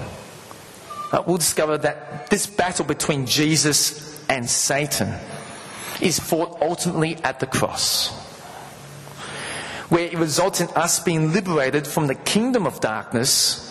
uh, 1.12 1.22
we'll 1.26 1.36
discover 1.36 1.76
that 1.78 2.30
this 2.30 2.46
battle 2.46 2.86
between 2.86 3.26
Jesus 3.26 4.11
and 4.32 4.48
Satan 4.48 5.14
is 6.00 6.18
fought 6.18 6.62
ultimately 6.62 7.16
at 7.22 7.38
the 7.38 7.46
cross, 7.46 8.08
where 9.90 10.06
it 10.06 10.14
results 10.14 10.62
in 10.62 10.68
us 10.68 11.00
being 11.00 11.34
liberated 11.34 11.86
from 11.86 12.06
the 12.06 12.14
kingdom 12.14 12.66
of 12.66 12.80
darkness 12.80 13.68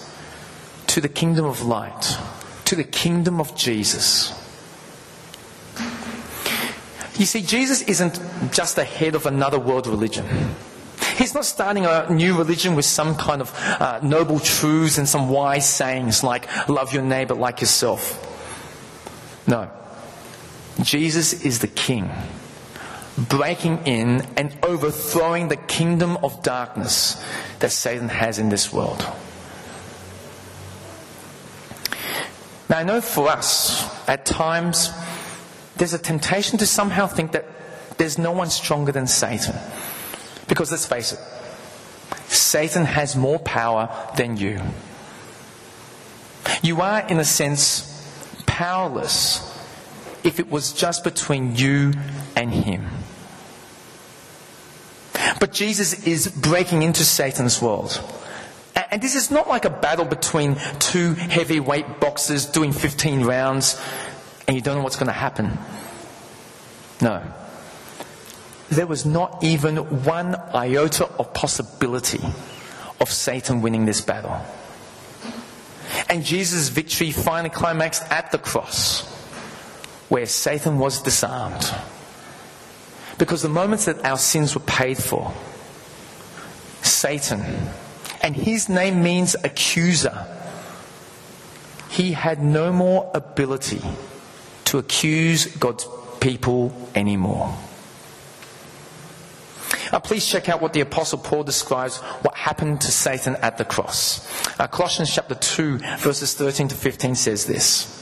to 0.85 1.01
the 1.01 1.09
kingdom 1.09 1.45
of 1.45 1.63
light, 1.63 2.15
to 2.65 2.75
the 2.75 2.83
kingdom 2.83 3.41
of 3.41 3.55
Jesus. 3.55 4.37
You 7.17 7.25
see, 7.25 7.41
Jesus 7.41 7.81
isn't 7.81 8.21
just 8.51 8.75
the 8.75 8.83
head 8.83 9.15
of 9.15 9.25
another 9.25 9.59
world 9.59 9.87
religion. 9.87 10.25
He's 11.17 11.33
not 11.33 11.45
starting 11.45 11.87
a 11.87 12.07
new 12.11 12.37
religion 12.37 12.75
with 12.75 12.85
some 12.85 13.15
kind 13.15 13.41
of 13.41 13.51
uh, 13.57 13.99
noble 14.03 14.39
truths 14.39 14.99
and 14.99 15.09
some 15.09 15.29
wise 15.29 15.67
sayings 15.67 16.23
like, 16.23 16.47
love 16.69 16.93
your 16.93 17.03
neighbor 17.03 17.33
like 17.33 17.61
yourself. 17.61 18.27
No. 19.47 19.71
Jesus 20.83 21.45
is 21.45 21.59
the 21.59 21.67
king, 21.67 22.09
breaking 23.17 23.85
in 23.85 24.21
and 24.37 24.57
overthrowing 24.63 25.47
the 25.47 25.57
kingdom 25.57 26.17
of 26.23 26.43
darkness 26.43 27.23
that 27.59 27.71
Satan 27.71 28.09
has 28.09 28.39
in 28.39 28.49
this 28.49 28.71
world. 28.71 29.05
Now, 32.69 32.77
I 32.77 32.83
know 32.83 33.01
for 33.01 33.27
us, 33.27 33.83
at 34.07 34.25
times, 34.25 34.91
there's 35.75 35.93
a 35.93 35.99
temptation 35.99 36.57
to 36.59 36.65
somehow 36.65 37.07
think 37.07 37.33
that 37.33 37.45
there's 37.97 38.17
no 38.17 38.31
one 38.31 38.49
stronger 38.49 38.91
than 38.91 39.07
Satan. 39.07 39.55
Because 40.47 40.71
let's 40.71 40.85
face 40.85 41.11
it, 41.11 41.19
Satan 42.27 42.85
has 42.85 43.15
more 43.15 43.39
power 43.39 43.89
than 44.15 44.37
you. 44.37 44.61
You 46.61 46.81
are, 46.81 47.05
in 47.07 47.19
a 47.19 47.25
sense, 47.25 47.87
powerless 48.45 49.50
if 50.23 50.39
it 50.39 50.49
was 50.49 50.73
just 50.73 51.03
between 51.03 51.55
you 51.55 51.93
and 52.35 52.51
him. 52.51 52.87
But 55.39 55.53
Jesus 55.53 56.05
is 56.05 56.27
breaking 56.27 56.83
into 56.83 57.03
Satan's 57.03 57.61
world. 57.61 58.01
And 58.91 59.01
this 59.01 59.15
is 59.15 59.31
not 59.31 59.47
like 59.47 59.65
a 59.65 59.69
battle 59.69 60.05
between 60.05 60.55
two 60.79 61.13
heavyweight 61.13 61.99
boxers 61.99 62.45
doing 62.45 62.71
15 62.71 63.23
rounds 63.23 63.81
and 64.47 64.55
you 64.55 64.61
don't 64.61 64.77
know 64.77 64.83
what's 64.83 64.97
going 64.97 65.07
to 65.07 65.13
happen. 65.13 65.57
No. 67.01 67.23
There 68.69 68.87
was 68.87 69.05
not 69.05 69.43
even 69.43 69.77
one 70.03 70.35
iota 70.53 71.05
of 71.17 71.33
possibility 71.33 72.21
of 72.99 73.09
Satan 73.09 73.61
winning 73.61 73.85
this 73.85 74.01
battle. 74.01 74.39
And 76.09 76.23
Jesus' 76.23 76.69
victory 76.69 77.11
finally 77.11 77.49
climaxed 77.49 78.03
at 78.11 78.31
the 78.31 78.37
cross, 78.37 79.03
where 80.11 80.25
Satan 80.25 80.77
was 80.77 81.01
disarmed. 81.01 81.73
Because 83.17 83.43
the 83.43 83.47
moments 83.47 83.85
that 83.85 84.03
our 84.03 84.17
sins 84.17 84.53
were 84.53 84.65
paid 84.67 84.97
for, 84.97 85.31
Satan 86.81 87.69
and 88.21 88.35
his 88.35 88.67
name 88.67 89.03
means 89.03 89.37
accuser. 89.45 90.27
He 91.87 92.11
had 92.11 92.43
no 92.43 92.73
more 92.73 93.09
ability 93.13 93.81
to 94.65 94.79
accuse 94.79 95.45
God's 95.45 95.87
people 96.19 96.75
anymore. 96.93 97.57
Uh, 99.93 99.99
please 100.01 100.27
check 100.27 100.49
out 100.49 100.61
what 100.61 100.73
the 100.73 100.81
Apostle 100.81 101.19
Paul 101.19 101.45
describes 101.45 101.99
what 102.21 102.35
happened 102.35 102.81
to 102.81 102.91
Satan 102.91 103.37
at 103.37 103.57
the 103.57 103.63
cross. 103.63 104.27
Uh, 104.59 104.67
Colossians 104.67 105.15
chapter 105.15 105.35
2, 105.35 105.77
verses 105.99 106.33
13 106.33 106.67
to 106.67 106.75
15 106.75 107.15
says 107.15 107.45
this. 107.45 108.00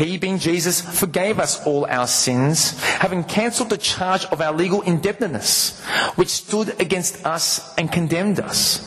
He, 0.00 0.16
being 0.16 0.38
Jesus, 0.38 0.80
forgave 0.80 1.38
us 1.38 1.62
all 1.66 1.84
our 1.84 2.06
sins, 2.06 2.82
having 2.82 3.22
cancelled 3.22 3.68
the 3.68 3.76
charge 3.76 4.24
of 4.24 4.40
our 4.40 4.50
legal 4.50 4.80
indebtedness, 4.80 5.78
which 6.16 6.30
stood 6.30 6.80
against 6.80 7.26
us 7.26 7.74
and 7.76 7.92
condemned 7.92 8.40
us. 8.40 8.80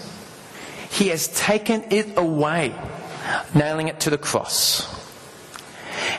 He 0.89 1.09
has 1.09 1.27
taken 1.27 1.83
it 1.91 2.17
away, 2.17 2.73
nailing 3.53 3.89
it 3.89 3.99
to 3.99 4.09
the 4.09 4.17
cross. 4.17 4.89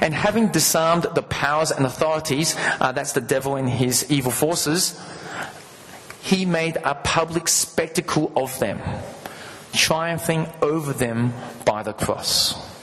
And 0.01 0.15
having 0.15 0.53
disarmed 0.53 1.07
the 1.13 1.23
powers 1.23 1.73
and 1.73 1.85
authorities, 1.87 2.55
uh, 2.79 2.93
that's 2.93 3.15
the 3.15 3.21
devil 3.21 3.57
and 3.57 3.69
his 3.69 4.09
evil 4.13 4.31
forces, 4.31 4.97
he 6.23 6.45
made 6.45 6.77
a 6.85 6.95
public 6.95 7.49
spectacle 7.49 8.31
of 8.37 8.57
them, 8.61 8.81
triumphing 9.73 10.47
over 10.63 10.93
them 10.93 11.35
by 11.65 11.83
the 11.83 11.93
cross. 11.93 12.74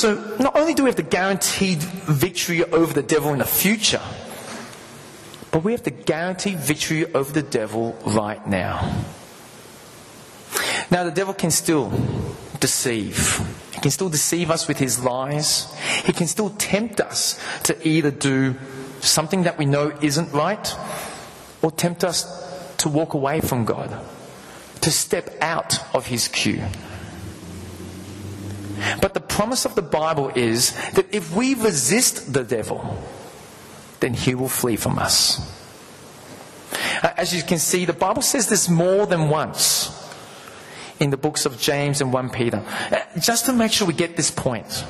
So 0.00 0.14
not 0.38 0.56
only 0.56 0.72
do 0.72 0.84
we 0.84 0.88
have 0.88 0.96
the 0.96 1.02
guaranteed 1.02 1.76
victory 1.78 2.64
over 2.64 2.94
the 2.94 3.02
devil 3.02 3.34
in 3.34 3.38
the 3.38 3.44
future, 3.44 4.00
But 5.50 5.64
we 5.64 5.72
have 5.72 5.82
the 5.82 5.90
guaranteed 5.90 6.58
victory 6.58 7.12
over 7.12 7.32
the 7.32 7.42
devil 7.42 7.98
right 8.06 8.44
now. 8.46 9.04
Now, 10.90 11.04
the 11.04 11.10
devil 11.10 11.34
can 11.34 11.50
still 11.50 11.92
deceive. 12.60 13.40
He 13.74 13.80
can 13.80 13.90
still 13.90 14.08
deceive 14.08 14.50
us 14.50 14.68
with 14.68 14.78
his 14.78 15.02
lies. 15.02 15.72
He 16.04 16.12
can 16.12 16.26
still 16.26 16.50
tempt 16.50 17.00
us 17.00 17.38
to 17.64 17.76
either 17.86 18.10
do 18.10 18.54
something 19.00 19.42
that 19.44 19.58
we 19.58 19.66
know 19.66 19.92
isn't 20.00 20.32
right 20.32 20.74
or 21.62 21.70
tempt 21.70 22.04
us 22.04 22.24
to 22.78 22.88
walk 22.88 23.14
away 23.14 23.40
from 23.40 23.64
God, 23.64 23.90
to 24.80 24.90
step 24.90 25.36
out 25.40 25.78
of 25.94 26.06
his 26.06 26.28
queue. 26.28 26.62
But 29.00 29.14
the 29.14 29.20
promise 29.20 29.64
of 29.64 29.74
the 29.74 29.82
Bible 29.82 30.30
is 30.34 30.72
that 30.92 31.12
if 31.14 31.34
we 31.34 31.54
resist 31.54 32.32
the 32.32 32.44
devil, 32.44 32.98
then 34.00 34.14
he 34.14 34.34
will 34.34 34.48
flee 34.48 34.76
from 34.76 34.98
us. 34.98 35.40
Uh, 37.02 37.12
as 37.16 37.34
you 37.34 37.42
can 37.42 37.58
see, 37.58 37.84
the 37.84 37.92
Bible 37.92 38.22
says 38.22 38.48
this 38.48 38.68
more 38.68 39.06
than 39.06 39.28
once 39.28 39.96
in 40.98 41.10
the 41.10 41.16
books 41.16 41.46
of 41.46 41.58
James 41.58 42.00
and 42.00 42.12
1 42.12 42.30
Peter. 42.30 42.62
Uh, 42.90 42.98
just 43.18 43.46
to 43.46 43.52
make 43.52 43.72
sure 43.72 43.86
we 43.86 43.94
get 43.94 44.16
this 44.16 44.30
point. 44.30 44.84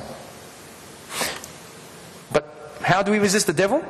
But 2.32 2.78
how 2.82 3.02
do 3.02 3.12
we 3.12 3.18
resist 3.18 3.46
the 3.46 3.52
devil? 3.52 3.80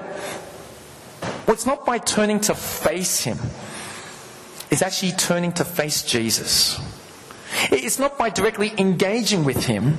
Well, 1.21 1.55
it's 1.55 1.67
not 1.67 1.85
by 1.87 1.99
turning 1.99 2.41
to 2.41 2.55
face 2.55 3.21
him. 3.25 3.39
It's 4.71 4.83
actually 4.83 5.13
turning 5.13 5.53
to 5.55 5.65
face 5.65 6.03
Jesus. 6.03 6.79
It's 7.71 7.99
not 7.99 8.19
by 8.19 8.31
directly 8.31 8.73
engaging 8.79 9.45
with 9.45 9.65
him, 9.65 9.97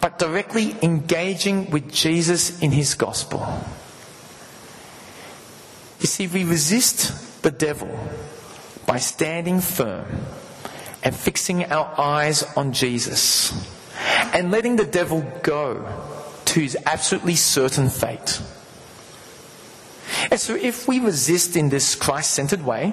but 0.00 0.18
directly 0.18 0.76
engaging 0.82 1.70
with 1.70 1.92
Jesus 1.92 2.60
in 2.60 2.70
his 2.70 2.94
gospel. 2.94 3.64
You 6.00 6.06
see, 6.06 6.26
we 6.26 6.44
resist 6.44 7.42
the 7.42 7.50
devil 7.50 7.88
by 8.86 8.98
standing 8.98 9.60
firm 9.60 10.06
and 11.02 11.14
fixing 11.14 11.64
our 11.66 11.98
eyes 11.98 12.42
on 12.56 12.72
Jesus 12.72 13.52
and 14.32 14.50
letting 14.50 14.76
the 14.76 14.84
devil 14.84 15.24
go 15.42 15.86
to 16.44 16.60
his 16.60 16.76
absolutely 16.86 17.36
certain 17.36 17.88
fate. 17.88 18.40
And 20.30 20.38
so, 20.38 20.54
if 20.54 20.86
we 20.86 21.00
resist 21.00 21.56
in 21.56 21.68
this 21.68 21.94
Christ 21.94 22.32
centered 22.32 22.62
way, 22.62 22.92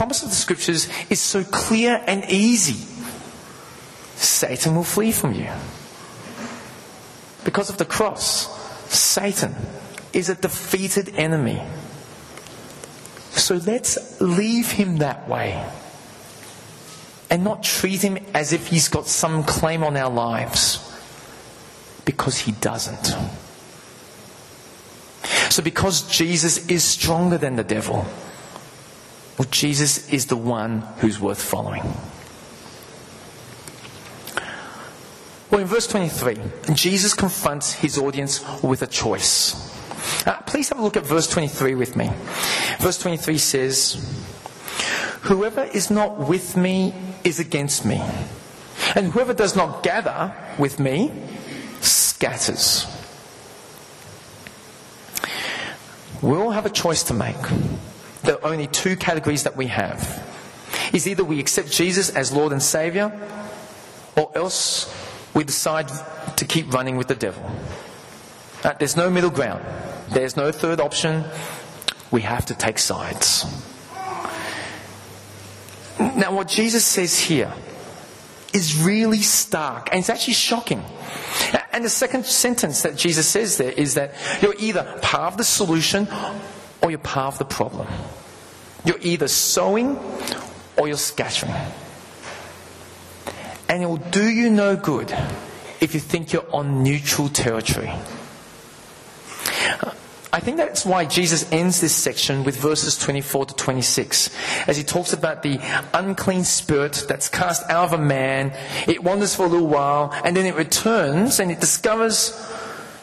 promise 0.00 0.22
of 0.22 0.30
the 0.30 0.34
scriptures 0.34 0.88
is 1.10 1.20
so 1.20 1.44
clear 1.44 2.02
and 2.06 2.24
easy. 2.30 2.86
Satan 4.16 4.74
will 4.74 4.82
flee 4.82 5.12
from 5.12 5.34
you. 5.34 5.50
Because 7.44 7.68
of 7.68 7.76
the 7.76 7.84
cross, 7.84 8.48
Satan 8.90 9.54
is 10.14 10.30
a 10.30 10.34
defeated 10.34 11.10
enemy. 11.16 11.60
So 13.32 13.56
let's 13.56 14.18
leave 14.22 14.70
him 14.70 14.96
that 15.00 15.28
way 15.28 15.62
and 17.28 17.44
not 17.44 17.62
treat 17.62 18.00
him 18.00 18.16
as 18.32 18.54
if 18.54 18.68
he's 18.68 18.88
got 18.88 19.06
some 19.06 19.44
claim 19.44 19.84
on 19.84 19.98
our 19.98 20.10
lives 20.10 20.80
because 22.06 22.38
he 22.38 22.52
doesn't. 22.52 23.14
So, 25.50 25.62
because 25.62 26.08
Jesus 26.08 26.66
is 26.68 26.84
stronger 26.84 27.36
than 27.36 27.56
the 27.56 27.64
devil, 27.64 28.06
well, 29.38 29.48
Jesus 29.50 30.12
is 30.12 30.26
the 30.26 30.36
one 30.36 30.80
who's 30.98 31.20
worth 31.20 31.42
following. 31.42 31.82
Well, 35.50 35.60
in 35.60 35.66
verse 35.66 35.88
23, 35.88 36.38
Jesus 36.74 37.12
confronts 37.12 37.72
his 37.72 37.98
audience 37.98 38.44
with 38.62 38.82
a 38.82 38.86
choice. 38.86 39.68
Uh, 40.26 40.40
please 40.42 40.68
have 40.68 40.78
a 40.78 40.82
look 40.82 40.96
at 40.96 41.04
verse 41.04 41.28
23 41.28 41.74
with 41.74 41.96
me. 41.96 42.10
Verse 42.78 42.98
23 42.98 43.38
says, 43.38 44.24
Whoever 45.22 45.64
is 45.64 45.90
not 45.90 46.18
with 46.18 46.56
me 46.56 46.94
is 47.24 47.40
against 47.40 47.84
me. 47.84 48.00
And 48.94 49.08
whoever 49.12 49.34
does 49.34 49.56
not 49.56 49.82
gather 49.82 50.34
with 50.58 50.78
me 50.78 51.12
scatters. 51.80 52.86
We 56.22 56.36
all 56.36 56.50
have 56.50 56.66
a 56.66 56.70
choice 56.70 57.02
to 57.04 57.14
make. 57.14 57.36
There 58.22 58.36
are 58.36 58.52
only 58.52 58.66
two 58.66 58.96
categories 58.96 59.44
that 59.44 59.56
we 59.56 59.66
have. 59.68 60.26
Is 60.92 61.06
either 61.06 61.24
we 61.24 61.40
accept 61.40 61.70
Jesus 61.70 62.10
as 62.10 62.32
Lord 62.32 62.52
and 62.52 62.62
Savior, 62.62 63.12
or 64.16 64.30
else 64.34 64.92
we 65.34 65.44
decide 65.44 65.90
to 66.36 66.44
keep 66.44 66.72
running 66.72 66.96
with 66.96 67.08
the 67.08 67.14
devil. 67.14 67.48
There's 68.78 68.96
no 68.96 69.08
middle 69.10 69.30
ground. 69.30 69.64
There's 70.10 70.36
no 70.36 70.52
third 70.52 70.80
option. 70.80 71.24
We 72.10 72.22
have 72.22 72.46
to 72.46 72.54
take 72.54 72.78
sides. 72.78 73.44
Now, 75.98 76.34
what 76.34 76.48
Jesus 76.48 76.84
says 76.84 77.18
here 77.18 77.52
is 78.52 78.82
really 78.82 79.22
stark, 79.22 79.90
and 79.92 80.00
it's 80.00 80.10
actually 80.10 80.34
shocking. 80.34 80.82
And 81.72 81.84
the 81.84 81.90
second 81.90 82.26
sentence 82.26 82.82
that 82.82 82.96
Jesus 82.96 83.28
says 83.28 83.58
there 83.58 83.70
is 83.70 83.94
that 83.94 84.14
you're 84.42 84.56
either 84.58 84.98
part 85.02 85.32
of 85.32 85.38
the 85.38 85.44
solution 85.44 86.08
or 86.82 86.90
you're 86.90 86.98
part 86.98 87.34
of 87.34 87.38
the 87.38 87.44
problem. 87.44 87.86
You're 88.84 89.00
either 89.00 89.28
sowing 89.28 89.98
or 90.76 90.88
you're 90.88 90.96
scattering. 90.96 91.54
And 93.68 93.82
it 93.82 93.86
will 93.86 93.98
do 93.98 94.28
you 94.28 94.50
no 94.50 94.76
good 94.76 95.12
if 95.80 95.94
you 95.94 96.00
think 96.00 96.32
you're 96.32 96.54
on 96.54 96.82
neutral 96.82 97.28
territory. 97.28 97.92
I 100.32 100.38
think 100.38 100.58
that's 100.58 100.86
why 100.86 101.06
Jesus 101.06 101.50
ends 101.50 101.80
this 101.80 101.94
section 101.94 102.44
with 102.44 102.56
verses 102.56 102.96
24 102.96 103.46
to 103.46 103.54
26, 103.54 104.30
as 104.68 104.76
he 104.76 104.84
talks 104.84 105.12
about 105.12 105.42
the 105.42 105.58
unclean 105.92 106.44
spirit 106.44 107.04
that's 107.08 107.28
cast 107.28 107.68
out 107.68 107.86
of 107.86 107.92
a 107.94 108.02
man. 108.02 108.52
It 108.86 109.02
wanders 109.02 109.34
for 109.34 109.46
a 109.46 109.48
little 109.48 109.66
while, 109.66 110.12
and 110.24 110.36
then 110.36 110.46
it 110.46 110.54
returns 110.54 111.40
and 111.40 111.50
it 111.50 111.58
discovers 111.60 112.32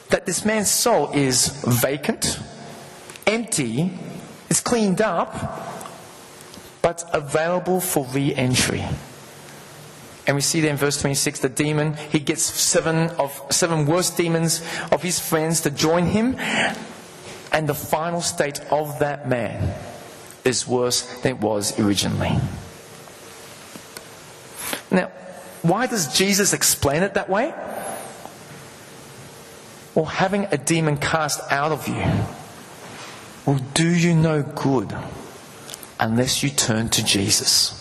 that 0.10 0.26
this 0.26 0.46
man's 0.46 0.72
soul 0.72 1.12
is 1.12 1.50
vacant, 1.66 2.40
empty, 3.38 3.92
it's 4.50 4.62
cleaned 4.62 5.00
up, 5.00 5.32
but 6.82 7.04
available 7.14 7.80
for 7.80 8.06
re 8.08 8.34
entry. 8.34 8.84
And 10.26 10.36
we 10.36 10.42
see 10.42 10.60
there 10.60 10.72
in 10.72 10.78
verse 10.78 11.00
26, 11.00 11.40
the 11.40 11.50
demon, 11.50 11.94
he 12.12 12.20
gets 12.20 12.44
seven 12.44 13.10
of 13.12 13.32
seven 13.52 13.86
worst 13.86 14.18
demons 14.18 14.62
of 14.92 15.04
his 15.04 15.20
friends 15.20 15.62
to 15.62 15.70
join 15.72 16.06
him 16.06 16.36
and 17.52 17.70
the 17.70 17.74
final 17.74 18.22
state 18.22 18.60
of 18.72 19.00
that 19.00 19.30
man 19.30 19.74
is 20.44 20.68
worse 20.68 21.22
than 21.22 21.34
it 21.36 21.40
was 21.40 21.80
originally. 21.80 22.32
Now, 24.92 25.12
why 25.62 25.88
does 25.88 26.18
Jesus 26.18 26.54
explain 26.54 27.04
it 27.04 27.14
that 27.14 27.30
way? 27.30 27.54
Well, 29.96 30.06
having 30.06 30.46
a 30.52 30.58
demon 30.58 30.98
cast 30.98 31.40
out 31.52 31.72
of 31.72 31.88
you 31.88 32.04
will 33.48 33.60
do 33.74 33.90
you 33.90 34.14
no 34.14 34.44
good 34.44 34.96
unless 36.00 36.44
you 36.44 36.50
turn 36.50 36.90
to 36.90 37.04
Jesus. 37.04 37.74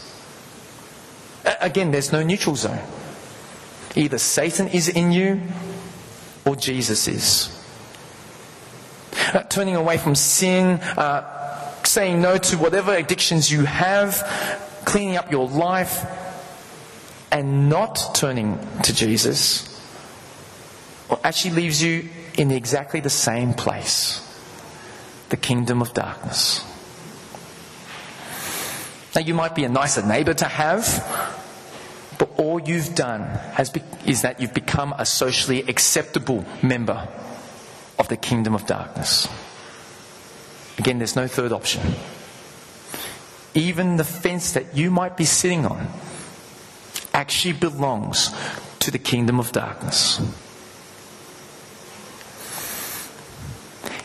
Again, 1.61 1.91
there's 1.91 2.13
no 2.13 2.23
neutral 2.23 2.55
zone. 2.55 2.79
Either 3.97 4.19
Satan 4.19 4.69
is 4.69 4.89
in 4.89 5.11
you 5.11 5.43
or 6.45 6.55
Jesus 6.55 7.09
is 7.09 7.53
uh, 9.35 9.43
turning 9.45 9.75
away 9.75 9.99
from 9.99 10.15
sin, 10.15 10.79
uh, 10.97 11.75
saying 11.83 12.23
no 12.23 12.39
to 12.39 12.57
whatever 12.59 12.95
addictions 12.95 13.51
you 13.51 13.65
have, 13.65 14.83
cleaning 14.85 15.17
up 15.17 15.33
your 15.33 15.49
life, 15.49 16.07
and 17.33 17.69
not 17.69 18.15
turning 18.15 18.59
to 18.85 18.95
Jesus, 18.95 19.73
well, 21.09 21.21
actually 21.25 21.55
leaves 21.57 21.83
you 21.83 22.09
in 22.39 22.53
exactly 22.53 23.01
the 23.01 23.11
same 23.11 23.53
place 23.53 24.26
the 25.29 25.37
kingdom 25.37 25.83
of 25.83 25.93
darkness. 25.95 26.65
Now, 29.15 29.23
you 29.23 29.35
might 29.35 29.55
be 29.55 29.65
a 29.65 29.69
nicer 29.69 30.05
neighbor 30.05 30.35
to 30.35 30.45
have, 30.45 30.85
but 32.19 32.31
all 32.37 32.61
you've 32.61 32.95
done 32.95 33.41
be- 33.73 33.83
is 34.05 34.23
that 34.23 34.41
you've 34.41 34.55
become 34.55 34.95
a 34.99 35.07
socially 35.07 35.63
acceptable 35.63 36.45
member 36.63 37.09
of 37.99 38.09
the 38.09 38.17
kingdom 38.17 38.55
of 38.55 38.67
darkness. 38.67 39.27
Again, 40.79 40.99
there's 40.99 41.17
no 41.17 41.27
third 41.27 41.53
option. 41.53 41.81
Even 43.55 43.97
the 43.97 44.05
fence 44.05 44.53
that 44.53 44.77
you 44.77 44.91
might 44.91 45.17
be 45.17 45.25
sitting 45.25 45.65
on 45.65 45.89
actually 47.15 47.55
belongs 47.55 48.35
to 48.81 48.91
the 48.91 48.99
kingdom 48.99 49.41
of 49.41 49.51
darkness. 49.53 50.21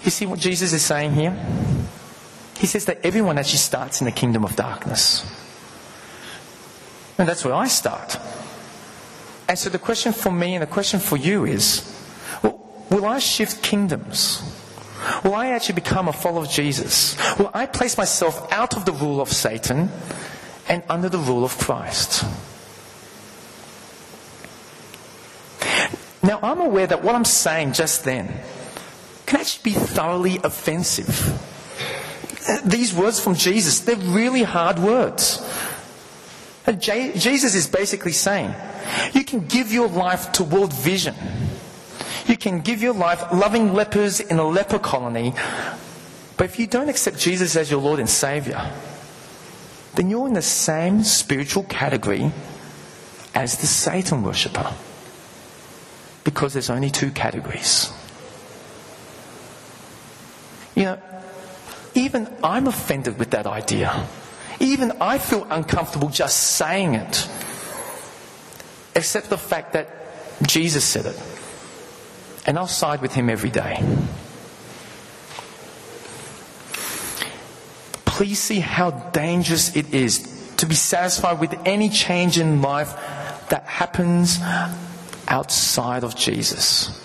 You 0.04 0.12
see 0.12 0.26
what 0.26 0.40
Jesus 0.40 0.74
is 0.74 0.84
saying 0.84 1.14
here? 1.14 1.38
He 2.58 2.68
says 2.68 2.86
that 2.86 3.00
everyone 3.04 3.38
actually 3.38 3.58
starts 3.58 4.02
in 4.02 4.06
the 4.06 4.12
kingdom 4.12 4.44
of 4.44 4.56
darkness. 4.56 5.26
And 7.18 7.28
that's 7.28 7.46
where 7.46 7.54
I 7.54 7.68
start. 7.68 8.18
And 9.48 9.58
so 9.58 9.70
the 9.70 9.80
question 9.80 10.14
for 10.14 10.32
me 10.32 10.56
and 10.56 10.64
the 10.64 10.68
question 10.68 11.00
for 11.00 11.18
you 11.18 11.46
is 11.46 11.88
Will 12.90 13.06
I 13.06 13.20
shift 13.20 13.64
kingdoms? 13.64 14.44
Will 15.24 15.34
I 15.34 15.48
actually 15.48 15.76
become 15.76 16.08
a 16.08 16.14
follower 16.14 16.44
of 16.44 16.50
Jesus? 16.50 17.18
Will 17.40 17.50
I 17.54 17.66
place 17.66 17.98
myself 17.98 18.52
out 18.52 18.76
of 18.76 18.86
the 18.86 18.92
rule 18.92 19.22
of 19.22 19.32
Satan 19.32 19.90
and 20.68 20.84
under 20.90 21.10
the 21.10 21.18
rule 21.18 21.44
of 21.44 21.58
Christ? 21.58 22.26
Now, 26.22 26.40
I'm 26.44 26.60
aware 26.60 26.86
that 26.86 27.04
what 27.04 27.16
I'm 27.16 27.26
saying 27.26 27.74
just 27.74 28.04
then 28.04 28.32
can 29.32 29.40
actually 29.40 29.72
be 29.72 29.80
thoroughly 29.80 30.40
offensive. 30.44 31.10
Uh, 32.50 32.60
these 32.66 32.94
words 32.94 33.18
from 33.18 33.34
Jesus, 33.34 33.80
they're 33.80 33.96
really 33.96 34.44
hard 34.44 34.78
words. 34.78 35.42
Uh, 36.68 36.74
Jesus 36.74 37.56
is 37.56 37.66
basically 37.66 38.12
saying, 38.12 38.54
you 39.14 39.24
can 39.24 39.48
give 39.48 39.72
your 39.72 39.88
life 39.88 40.34
to 40.34 40.44
World 40.44 40.74
Vision. 40.74 41.16
You 42.28 42.36
can 42.36 42.60
give 42.60 42.82
your 42.82 42.94
life 42.94 43.24
loving 43.32 43.74
lepers 43.74 44.20
in 44.20 44.38
a 44.38 44.46
leper 44.46 44.80
colony. 44.80 45.34
But 46.36 46.46
if 46.46 46.60
you 46.60 46.68
don't 46.68 46.90
accept 46.90 47.18
Jesus 47.18 47.56
as 47.56 47.72
your 47.72 47.80
Lord 47.80 48.00
and 48.02 48.10
Savior, 48.10 48.70
then 49.96 50.10
you're 50.10 50.28
in 50.28 50.34
the 50.34 50.42
same 50.42 51.04
spiritual 51.04 51.64
category 51.64 52.34
as 53.34 53.60
the 53.60 53.68
Satan 53.68 54.24
worshipper. 54.24 54.74
Because 56.26 56.52
there's 56.52 56.70
only 56.70 56.90
two 56.90 57.12
categories. 57.12 57.94
You 60.76 60.84
know, 60.84 61.00
even 61.96 62.28
I'm 62.44 62.68
offended 62.68 63.20
with 63.20 63.32
that 63.32 63.48
idea. 63.48 64.08
Even 64.60 64.94
I 65.02 65.18
feel 65.18 65.46
uncomfortable 65.50 66.10
just 66.10 66.56
saying 66.56 66.96
it. 66.96 67.28
Except 68.96 69.30
the 69.30 69.38
fact 69.38 69.74
that 69.74 69.88
Jesus 70.44 70.84
said 70.84 71.06
it. 71.06 71.20
And 72.46 72.58
I'll 72.58 72.68
side 72.68 73.02
with 73.02 73.14
him 73.14 73.30
every 73.30 73.50
day. 73.50 73.84
Please 78.06 78.40
see 78.40 78.60
how 78.60 78.92
dangerous 78.92 79.76
it 79.76 79.94
is 79.94 80.54
to 80.58 80.66
be 80.66 80.76
satisfied 80.76 81.40
with 81.40 81.56
any 81.66 81.90
change 81.90 82.38
in 82.38 82.62
life 82.62 82.94
that 83.50 83.64
happens 83.64 84.40
outside 85.28 86.04
of 86.04 86.16
Jesus 86.16 86.98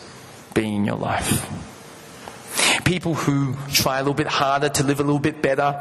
being 0.53 0.77
in 0.77 0.85
your 0.85 0.97
life. 0.97 1.56
People 2.87 3.15
who 3.15 3.57
try 3.73 3.97
a 3.99 4.01
little 4.01 4.15
bit 4.15 4.29
harder 4.29 4.69
to 4.69 4.85
live 4.85 5.01
a 5.01 5.03
little 5.03 5.19
bit 5.19 5.43
better, 5.43 5.75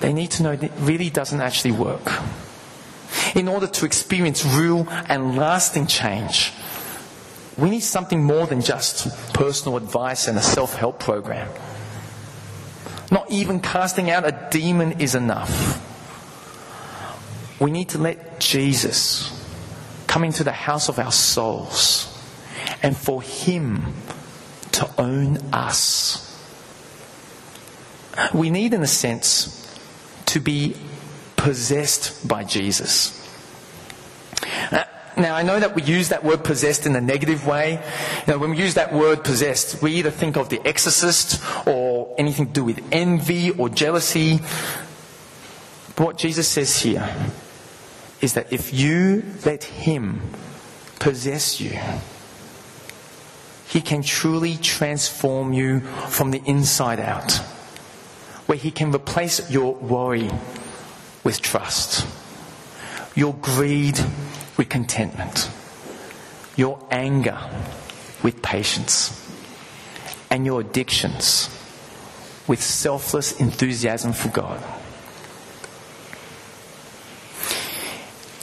they 0.00 0.12
need 0.12 0.30
to 0.32 0.42
know 0.42 0.54
that 0.54 0.66
it 0.66 0.72
really 0.80 1.08
doesn't 1.08 1.40
actually 1.40 1.72
work. 1.72 2.12
In 3.34 3.48
order 3.48 3.66
to 3.66 3.86
experience 3.86 4.44
real 4.44 4.86
and 5.08 5.38
lasting 5.38 5.86
change, 5.86 6.52
we 7.56 7.70
need 7.70 7.80
something 7.80 8.22
more 8.22 8.46
than 8.46 8.60
just 8.60 9.32
personal 9.32 9.78
advice 9.78 10.28
and 10.28 10.36
a 10.36 10.42
self 10.42 10.76
help 10.76 11.00
program. 11.00 11.48
Not 13.10 13.30
even 13.30 13.60
casting 13.60 14.10
out 14.10 14.28
a 14.28 14.48
demon 14.50 15.00
is 15.00 15.14
enough. 15.14 15.80
We 17.58 17.70
need 17.70 17.88
to 17.90 17.98
let 17.98 18.38
Jesus 18.38 19.32
come 20.06 20.24
into 20.24 20.44
the 20.44 20.52
house 20.52 20.90
of 20.90 20.98
our 20.98 21.12
souls 21.12 22.06
and 22.82 22.94
for 22.94 23.22
Him 23.22 23.94
to 24.80 24.90
own 24.98 25.36
us. 25.52 26.26
We 28.32 28.48
need, 28.48 28.72
in 28.72 28.82
a 28.82 28.86
sense, 28.86 29.78
to 30.26 30.40
be 30.40 30.74
possessed 31.36 32.26
by 32.26 32.44
Jesus. 32.44 33.16
Now, 35.18 35.34
I 35.34 35.42
know 35.42 35.60
that 35.60 35.74
we 35.74 35.82
use 35.82 36.08
that 36.08 36.24
word 36.24 36.44
possessed 36.44 36.86
in 36.86 36.96
a 36.96 37.00
negative 37.00 37.46
way. 37.46 37.72
You 38.26 38.32
know, 38.32 38.38
when 38.38 38.50
we 38.50 38.56
use 38.56 38.74
that 38.74 38.94
word 38.94 39.22
possessed, 39.22 39.82
we 39.82 39.92
either 39.96 40.10
think 40.10 40.38
of 40.38 40.48
the 40.48 40.66
exorcist 40.66 41.42
or 41.66 42.14
anything 42.16 42.46
to 42.46 42.52
do 42.52 42.64
with 42.64 42.82
envy 42.90 43.50
or 43.50 43.68
jealousy. 43.68 44.38
But 45.94 46.04
what 46.06 46.16
Jesus 46.16 46.48
says 46.48 46.80
here 46.80 47.06
is 48.22 48.32
that 48.32 48.50
if 48.50 48.72
you 48.72 49.24
let 49.44 49.64
Him 49.64 50.22
possess 50.98 51.60
you, 51.60 51.78
He 53.70 53.80
can 53.80 54.02
truly 54.02 54.56
transform 54.56 55.52
you 55.52 55.78
from 55.80 56.32
the 56.32 56.42
inside 56.44 56.98
out, 56.98 57.34
where 58.46 58.58
He 58.58 58.72
can 58.72 58.92
replace 58.92 59.48
your 59.48 59.74
worry 59.74 60.28
with 61.22 61.40
trust, 61.40 62.04
your 63.14 63.32
greed 63.34 63.96
with 64.56 64.68
contentment, 64.68 65.48
your 66.56 66.84
anger 66.90 67.38
with 68.24 68.42
patience, 68.42 69.16
and 70.30 70.44
your 70.44 70.62
addictions 70.62 71.48
with 72.48 72.60
selfless 72.60 73.38
enthusiasm 73.38 74.12
for 74.12 74.30
God. 74.30 74.60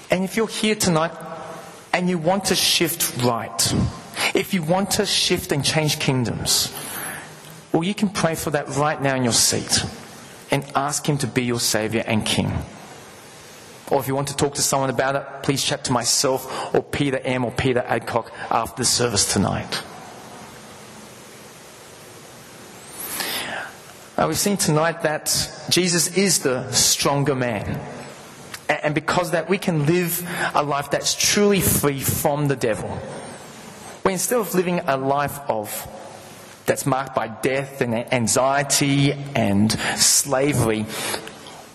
And 0.09 0.23
if 0.23 0.37
you're 0.37 0.47
here 0.47 0.75
tonight 0.75 1.11
and 1.91 2.09
you 2.09 2.17
want 2.17 2.45
to 2.45 2.55
shift 2.55 3.21
right, 3.21 3.73
if 4.37 4.53
you 4.53 4.61
want 4.61 4.91
to 4.91 5.05
shift 5.05 5.51
and 5.51 5.65
change 5.65 5.99
kingdoms, 5.99 6.71
well, 7.73 7.83
you 7.83 7.95
can 7.95 8.07
pray 8.07 8.35
for 8.35 8.51
that 8.51 8.69
right 8.69 9.01
now 9.01 9.15
in 9.15 9.23
your 9.23 9.33
seat 9.33 9.83
and 10.51 10.63
ask 10.75 11.09
Him 11.09 11.17
to 11.17 11.27
be 11.27 11.43
your 11.43 11.59
Savior 11.59 12.03
and 12.05 12.23
King. 12.23 12.53
Or 13.89 13.99
if 13.99 14.07
you 14.07 14.13
want 14.13 14.27
to 14.27 14.35
talk 14.35 14.53
to 14.55 14.61
someone 14.61 14.91
about 14.91 15.15
it, 15.15 15.25
please 15.41 15.63
chat 15.63 15.85
to 15.85 15.91
myself 15.91 16.75
or 16.75 16.83
Peter 16.83 17.17
M. 17.17 17.45
or 17.45 17.51
Peter 17.51 17.79
Adcock 17.79 18.31
after 18.51 18.83
the 18.83 18.85
service 18.85 19.33
tonight. 19.33 19.81
Uh, 24.15 24.25
we've 24.27 24.37
seen 24.37 24.57
tonight 24.57 25.01
that 25.01 25.65
Jesus 25.69 26.15
is 26.15 26.39
the 26.39 26.71
stronger 26.71 27.33
man. 27.33 27.79
And 28.69 28.93
because 28.93 29.31
that, 29.31 29.49
we 29.49 29.57
can 29.57 29.87
live 29.87 30.27
a 30.53 30.61
life 30.61 30.91
that's 30.91 31.15
truly 31.15 31.61
free 31.61 32.01
from 32.01 32.49
the 32.49 32.55
devil. 32.55 33.01
Instead 34.09 34.39
of 34.39 34.55
living 34.55 34.79
a 34.87 34.97
life 34.97 35.39
of 35.49 35.69
that's 36.65 36.85
marked 36.85 37.15
by 37.15 37.27
death 37.27 37.81
and 37.81 37.93
anxiety 38.13 39.13
and 39.35 39.71
slavery, 39.97 40.85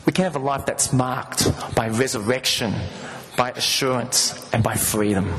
we 0.07 0.13
can 0.13 0.25
have 0.25 0.37
a 0.37 0.41
life 0.41 0.67
that's 0.67 0.93
marked 0.93 1.51
by 1.75 1.89
resurrection, 1.89 2.75
by 3.37 3.51
assurance, 3.51 4.49
and 4.53 4.63
by 4.63 4.75
freedom. 4.75 5.33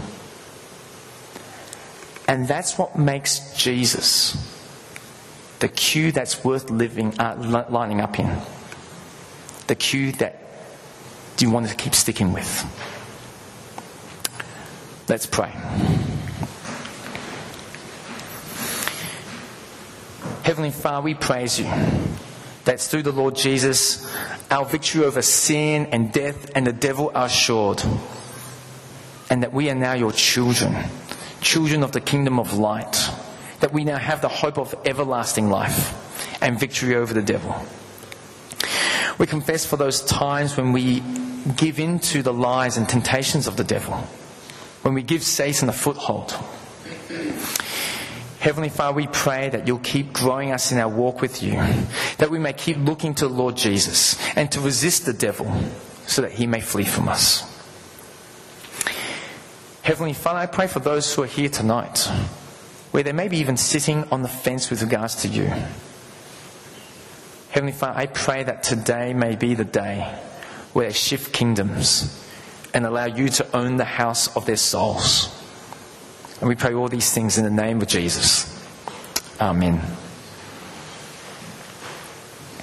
And 2.28 2.48
that's 2.48 2.78
what 2.78 2.98
makes 2.98 3.56
Jesus 3.56 4.52
the 5.60 5.70
queue 5.70 6.12
that's 6.12 6.44
worth 6.44 6.70
living, 6.70 7.18
uh, 7.20 7.66
lining 7.70 8.02
up 8.02 8.20
in. 8.20 8.30
The 9.68 9.76
queue 9.76 10.12
that 10.14 10.40
you 11.40 11.50
want 11.50 11.70
to 11.70 11.76
keep 11.76 11.96
sticking 11.96 12.34
with. 12.34 12.50
Let's 15.08 15.26
pray. 15.26 15.54
Heavenly 20.54 20.70
Father, 20.70 21.06
we 21.06 21.16
praise 21.16 21.58
you. 21.58 21.66
That 22.66 22.80
through 22.80 23.02
the 23.02 23.12
Lord 23.12 23.36
Jesus, 23.36 24.08
our 24.52 24.66
victory 24.66 25.04
over 25.04 25.24
sin 25.24 25.88
and 25.88 26.14
death 26.14 26.52
and 26.54 26.68
the 26.68 26.72
devil 26.72 27.12
are 27.16 27.26
assured, 27.26 27.82
and 29.32 29.42
that 29.42 29.52
we 29.52 29.72
are 29.72 29.76
now 29.76 29.94
your 29.94 30.12
children, 30.12 30.76
children 31.42 31.82
of 31.82 31.92
the 31.92 32.00
kingdom 32.00 32.40
of 32.40 32.54
light, 32.54 33.10
that 33.62 33.74
we 33.74 33.84
now 33.84 33.98
have 33.98 34.22
the 34.22 34.28
hope 34.28 34.60
of 34.60 34.76
everlasting 34.86 35.50
life 35.50 36.40
and 36.40 36.60
victory 36.60 36.94
over 36.94 37.16
the 37.16 37.24
devil. 37.24 37.56
We 39.18 39.26
confess 39.26 39.66
for 39.66 39.78
those 39.78 40.06
times 40.06 40.56
when 40.56 40.72
we 40.72 41.02
give 41.58 41.80
in 41.80 41.98
to 42.14 42.22
the 42.22 42.32
lies 42.32 42.78
and 42.78 42.88
temptations 42.88 43.48
of 43.48 43.58
the 43.58 43.64
devil, 43.64 43.96
when 44.84 44.94
we 44.94 45.02
give 45.02 45.24
Satan 45.24 45.68
a 45.68 45.74
foothold 45.74 46.36
Heavenly 48.44 48.68
Father, 48.68 48.98
we 48.98 49.08
pray 49.08 49.48
that 49.48 49.68
you'll 49.68 49.80
keep 49.80 50.12
growing 50.12 50.52
us 50.52 50.74
in 50.74 50.78
our 50.78 50.90
walk 50.90 51.22
with 51.22 51.42
you, 51.42 51.54
that 52.18 52.30
we 52.30 52.40
may 52.40 52.52
keep 52.52 52.76
looking 52.76 53.16
to 53.16 53.30
the 53.30 53.34
Lord 53.34 53.56
Jesus 53.56 54.20
and 54.36 54.52
to 54.52 54.60
resist 54.60 55.06
the 55.06 55.14
devil 55.14 55.50
so 56.08 56.24
that 56.24 56.34
he 56.34 56.46
may 56.46 56.60
flee 56.60 56.84
from 56.84 57.08
us. 57.08 57.50
Heavenly 59.82 60.12
Father, 60.12 60.40
I 60.40 60.48
pray 60.48 60.68
for 60.68 60.82
those 60.82 61.16
who 61.16 61.24
are 61.24 61.26
here 61.26 61.48
tonight, 61.48 62.00
where 62.92 63.04
they 63.04 63.14
may 63.14 63.30
be 63.30 63.38
even 63.38 63.56
sitting 63.56 64.04
on 64.12 64.24
the 64.24 64.28
fence 64.28 64.70
with 64.70 64.82
regards 64.82 65.16
to 65.22 65.30
you. 65.30 65.50
Heavenly 67.50 67.72
Father, 67.72 67.98
I 67.98 68.08
pray 68.08 68.44
that 68.44 68.62
today 68.62 69.14
may 69.14 69.38
be 69.38 69.54
the 69.54 69.64
day 69.64 70.02
where 70.74 70.88
they 70.88 70.94
shift 70.94 71.32
kingdoms 71.32 72.30
and 72.74 72.86
allow 72.86 73.06
you 73.06 73.30
to 73.30 73.56
own 73.56 73.78
the 73.78 73.86
house 73.86 74.36
of 74.36 74.46
their 74.46 74.58
souls. 74.58 75.43
And 76.44 76.50
we 76.50 76.56
pray 76.56 76.74
all 76.74 76.90
these 76.90 77.14
things 77.14 77.38
in 77.38 77.46
the 77.46 77.50
name 77.50 77.82
of 77.82 77.88
Jesus. 77.88 78.52
Amen. 79.40 79.82